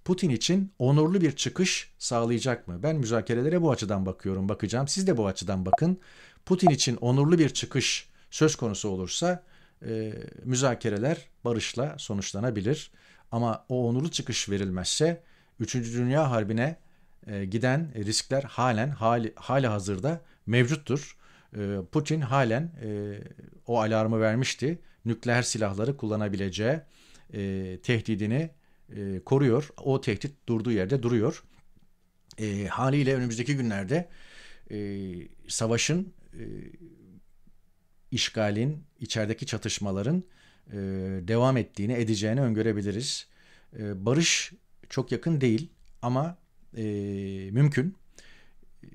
Putin 0.05 0.29
için 0.29 0.71
onurlu 0.79 1.21
bir 1.21 1.31
çıkış 1.31 1.91
sağlayacak 1.99 2.67
mı? 2.67 2.79
Ben 2.83 2.95
müzakerelere 2.95 3.61
bu 3.61 3.71
açıdan 3.71 4.05
bakıyorum, 4.05 4.49
bakacağım. 4.49 4.87
Siz 4.87 5.07
de 5.07 5.17
bu 5.17 5.27
açıdan 5.27 5.65
bakın. 5.65 5.99
Putin 6.45 6.69
için 6.69 6.95
onurlu 6.95 7.39
bir 7.39 7.49
çıkış 7.49 8.09
söz 8.31 8.55
konusu 8.55 8.89
olursa 8.89 9.43
e, 9.87 10.13
müzakereler 10.43 11.17
barışla 11.45 11.95
sonuçlanabilir. 11.97 12.91
Ama 13.31 13.65
o 13.69 13.87
onurlu 13.89 14.11
çıkış 14.11 14.49
verilmezse 14.49 15.23
3. 15.59 15.75
Dünya 15.75 16.31
Harbi'ne 16.31 16.77
e, 17.27 17.45
giden 17.45 17.91
riskler 17.95 18.43
halen 18.43 18.89
hali, 18.89 19.33
hali 19.35 19.67
hazırda 19.67 20.21
mevcuttur. 20.45 21.17
E, 21.57 21.77
Putin 21.91 22.21
halen 22.21 22.71
e, 22.83 23.19
o 23.67 23.81
alarmı 23.81 24.21
vermişti. 24.21 24.79
Nükleer 25.05 25.41
silahları 25.41 25.97
kullanabileceği 25.97 26.79
e, 27.33 27.77
tehdidini 27.83 28.49
e, 28.95 29.19
koruyor. 29.25 29.69
O 29.77 30.01
tehdit 30.01 30.47
durduğu 30.47 30.71
yerde 30.71 31.03
duruyor. 31.03 31.43
E, 32.37 32.67
haliyle 32.67 33.15
önümüzdeki 33.15 33.57
günlerde 33.57 34.09
e, 34.71 34.77
savaşın 35.47 36.13
e, 36.33 36.43
işgalin, 38.15 38.83
içerideki 38.99 39.45
çatışmaların 39.45 40.23
e, 40.71 40.77
devam 41.27 41.57
ettiğini, 41.57 41.93
edeceğini 41.93 42.41
öngörebiliriz. 42.41 43.27
E, 43.79 44.05
barış 44.05 44.53
çok 44.89 45.11
yakın 45.11 45.41
değil 45.41 45.69
ama 46.01 46.37
e, 46.77 46.83
mümkün. 47.51 47.95
E, 48.83 48.87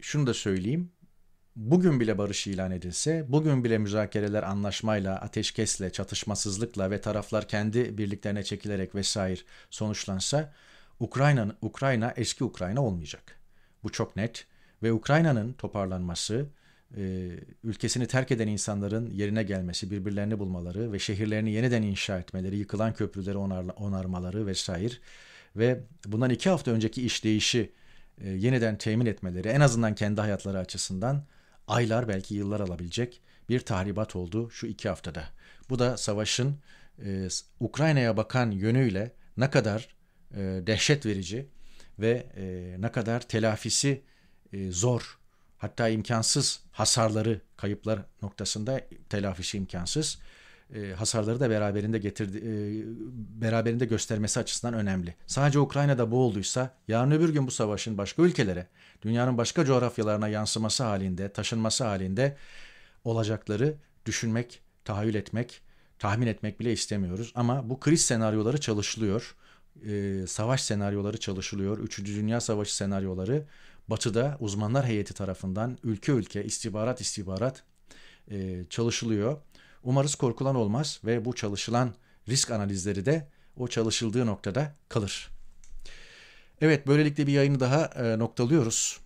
şunu 0.00 0.26
da 0.26 0.34
söyleyeyim. 0.34 0.90
Bugün 1.56 2.00
bile 2.00 2.18
barış 2.18 2.46
ilan 2.46 2.70
edilse, 2.70 3.24
bugün 3.28 3.64
bile 3.64 3.78
müzakereler 3.78 4.42
anlaşmayla, 4.42 5.20
ateşkesle, 5.20 5.92
çatışmasızlıkla 5.92 6.90
ve 6.90 7.00
taraflar 7.00 7.48
kendi 7.48 7.98
birliklerine 7.98 8.42
çekilerek 8.42 8.94
vesaire 8.94 9.40
sonuçlansa, 9.70 10.52
Ukrayna 11.00 11.56
Ukrayna 11.62 12.12
eski 12.16 12.44
Ukrayna 12.44 12.84
olmayacak. 12.84 13.40
Bu 13.84 13.92
çok 13.92 14.16
net 14.16 14.46
ve 14.82 14.92
Ukrayna'nın 14.92 15.52
toparlanması, 15.52 16.46
e, 16.96 17.30
ülkesini 17.64 18.06
terk 18.06 18.30
eden 18.30 18.48
insanların 18.48 19.10
yerine 19.10 19.42
gelmesi, 19.42 19.90
birbirlerini 19.90 20.38
bulmaları 20.38 20.92
ve 20.92 20.98
şehirlerini 20.98 21.52
yeniden 21.52 21.82
inşa 21.82 22.18
etmeleri, 22.18 22.56
yıkılan 22.56 22.94
köprüleri 22.94 23.36
onar, 23.36 23.64
onarmaları 23.76 24.46
vesaire 24.46 24.94
ve 25.56 25.80
bundan 26.06 26.30
iki 26.30 26.50
hafta 26.50 26.70
önceki 26.70 27.02
işleyişi 27.02 27.72
e, 28.20 28.28
yeniden 28.30 28.78
temin 28.78 29.06
etmeleri 29.06 29.48
en 29.48 29.60
azından 29.60 29.94
kendi 29.94 30.20
hayatları 30.20 30.58
açısından 30.58 31.24
aylar 31.66 32.08
belki 32.08 32.34
yıllar 32.34 32.60
alabilecek 32.60 33.20
bir 33.48 33.60
tahribat 33.60 34.16
oldu 34.16 34.50
şu 34.50 34.66
iki 34.66 34.88
haftada. 34.88 35.24
Bu 35.70 35.78
da 35.78 35.96
savaşın 35.96 36.58
e, 37.04 37.28
Ukrayna'ya 37.60 38.16
bakan 38.16 38.50
yönüyle 38.50 39.12
ne 39.36 39.50
kadar 39.50 39.88
e, 40.34 40.40
dehşet 40.66 41.06
verici 41.06 41.48
ve 41.98 42.26
e, 42.36 42.76
ne 42.78 42.92
kadar 42.92 43.20
telafisi 43.20 44.02
e, 44.52 44.70
zor 44.70 45.21
hatta 45.62 45.88
imkansız 45.88 46.60
hasarları, 46.72 47.40
kayıplar 47.56 48.00
noktasında 48.22 48.80
telafisi 49.08 49.58
imkansız. 49.58 50.18
E, 50.74 50.92
hasarları 50.92 51.40
da 51.40 51.50
beraberinde 51.50 51.98
getirdi, 51.98 52.38
e, 52.38 52.50
beraberinde 53.42 53.84
göstermesi 53.84 54.40
açısından 54.40 54.74
önemli. 54.74 55.14
Sadece 55.26 55.58
Ukrayna'da 55.58 56.10
bu 56.10 56.16
olduysa 56.16 56.74
yarın 56.88 57.10
öbür 57.10 57.28
gün 57.28 57.46
bu 57.46 57.50
savaşın 57.50 57.98
başka 57.98 58.22
ülkelere, 58.22 58.66
dünyanın 59.02 59.38
başka 59.38 59.64
coğrafyalarına 59.64 60.28
yansıması 60.28 60.84
halinde, 60.84 61.32
taşınması 61.32 61.84
halinde 61.84 62.36
olacakları 63.04 63.74
düşünmek, 64.06 64.60
tahayyül 64.84 65.14
etmek, 65.14 65.60
tahmin 65.98 66.26
etmek 66.26 66.60
bile 66.60 66.72
istemiyoruz. 66.72 67.32
Ama 67.34 67.70
bu 67.70 67.80
kriz 67.80 68.04
senaryoları 68.04 68.60
çalışılıyor. 68.60 69.34
E, 69.86 70.24
savaş 70.26 70.62
senaryoları 70.62 71.20
çalışılıyor. 71.20 71.78
Üçüncü 71.78 72.14
Dünya 72.14 72.40
Savaşı 72.40 72.76
senaryoları 72.76 73.44
Batı'da 73.88 74.36
uzmanlar 74.40 74.86
heyeti 74.86 75.14
tarafından 75.14 75.78
ülke 75.82 76.12
ülke 76.12 76.44
istihbarat 76.44 77.00
istihbarat 77.00 77.62
e, 78.30 78.64
çalışılıyor. 78.70 79.40
Umarız 79.82 80.14
korkulan 80.14 80.56
olmaz 80.56 81.00
ve 81.04 81.24
bu 81.24 81.34
çalışılan 81.34 81.94
risk 82.28 82.50
analizleri 82.50 83.06
de 83.06 83.28
o 83.56 83.68
çalışıldığı 83.68 84.26
noktada 84.26 84.74
kalır. 84.88 85.30
Evet 86.60 86.86
böylelikle 86.86 87.26
bir 87.26 87.32
yayını 87.32 87.60
daha 87.60 87.84
e, 87.84 88.18
noktalıyoruz. 88.18 89.00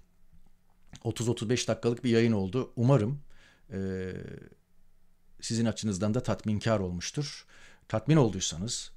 30-35 1.04 1.68
dakikalık 1.68 2.04
bir 2.04 2.10
yayın 2.10 2.32
oldu. 2.32 2.72
Umarım 2.76 3.20
e, 3.72 4.12
sizin 5.40 5.64
açınızdan 5.66 6.14
da 6.14 6.22
tatminkar 6.22 6.80
olmuştur. 6.80 7.46
Tatmin 7.88 8.16
olduysanız 8.16 8.92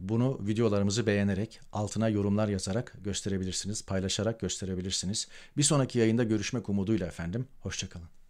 bunu 0.00 0.38
videolarımızı 0.46 1.06
beğenerek, 1.06 1.60
altına 1.72 2.08
yorumlar 2.08 2.48
yazarak 2.48 2.94
gösterebilirsiniz, 3.04 3.86
paylaşarak 3.86 4.40
gösterebilirsiniz. 4.40 5.28
Bir 5.56 5.62
sonraki 5.62 5.98
yayında 5.98 6.24
görüşmek 6.24 6.68
umuduyla 6.68 7.06
efendim. 7.06 7.46
Hoşçakalın. 7.60 8.21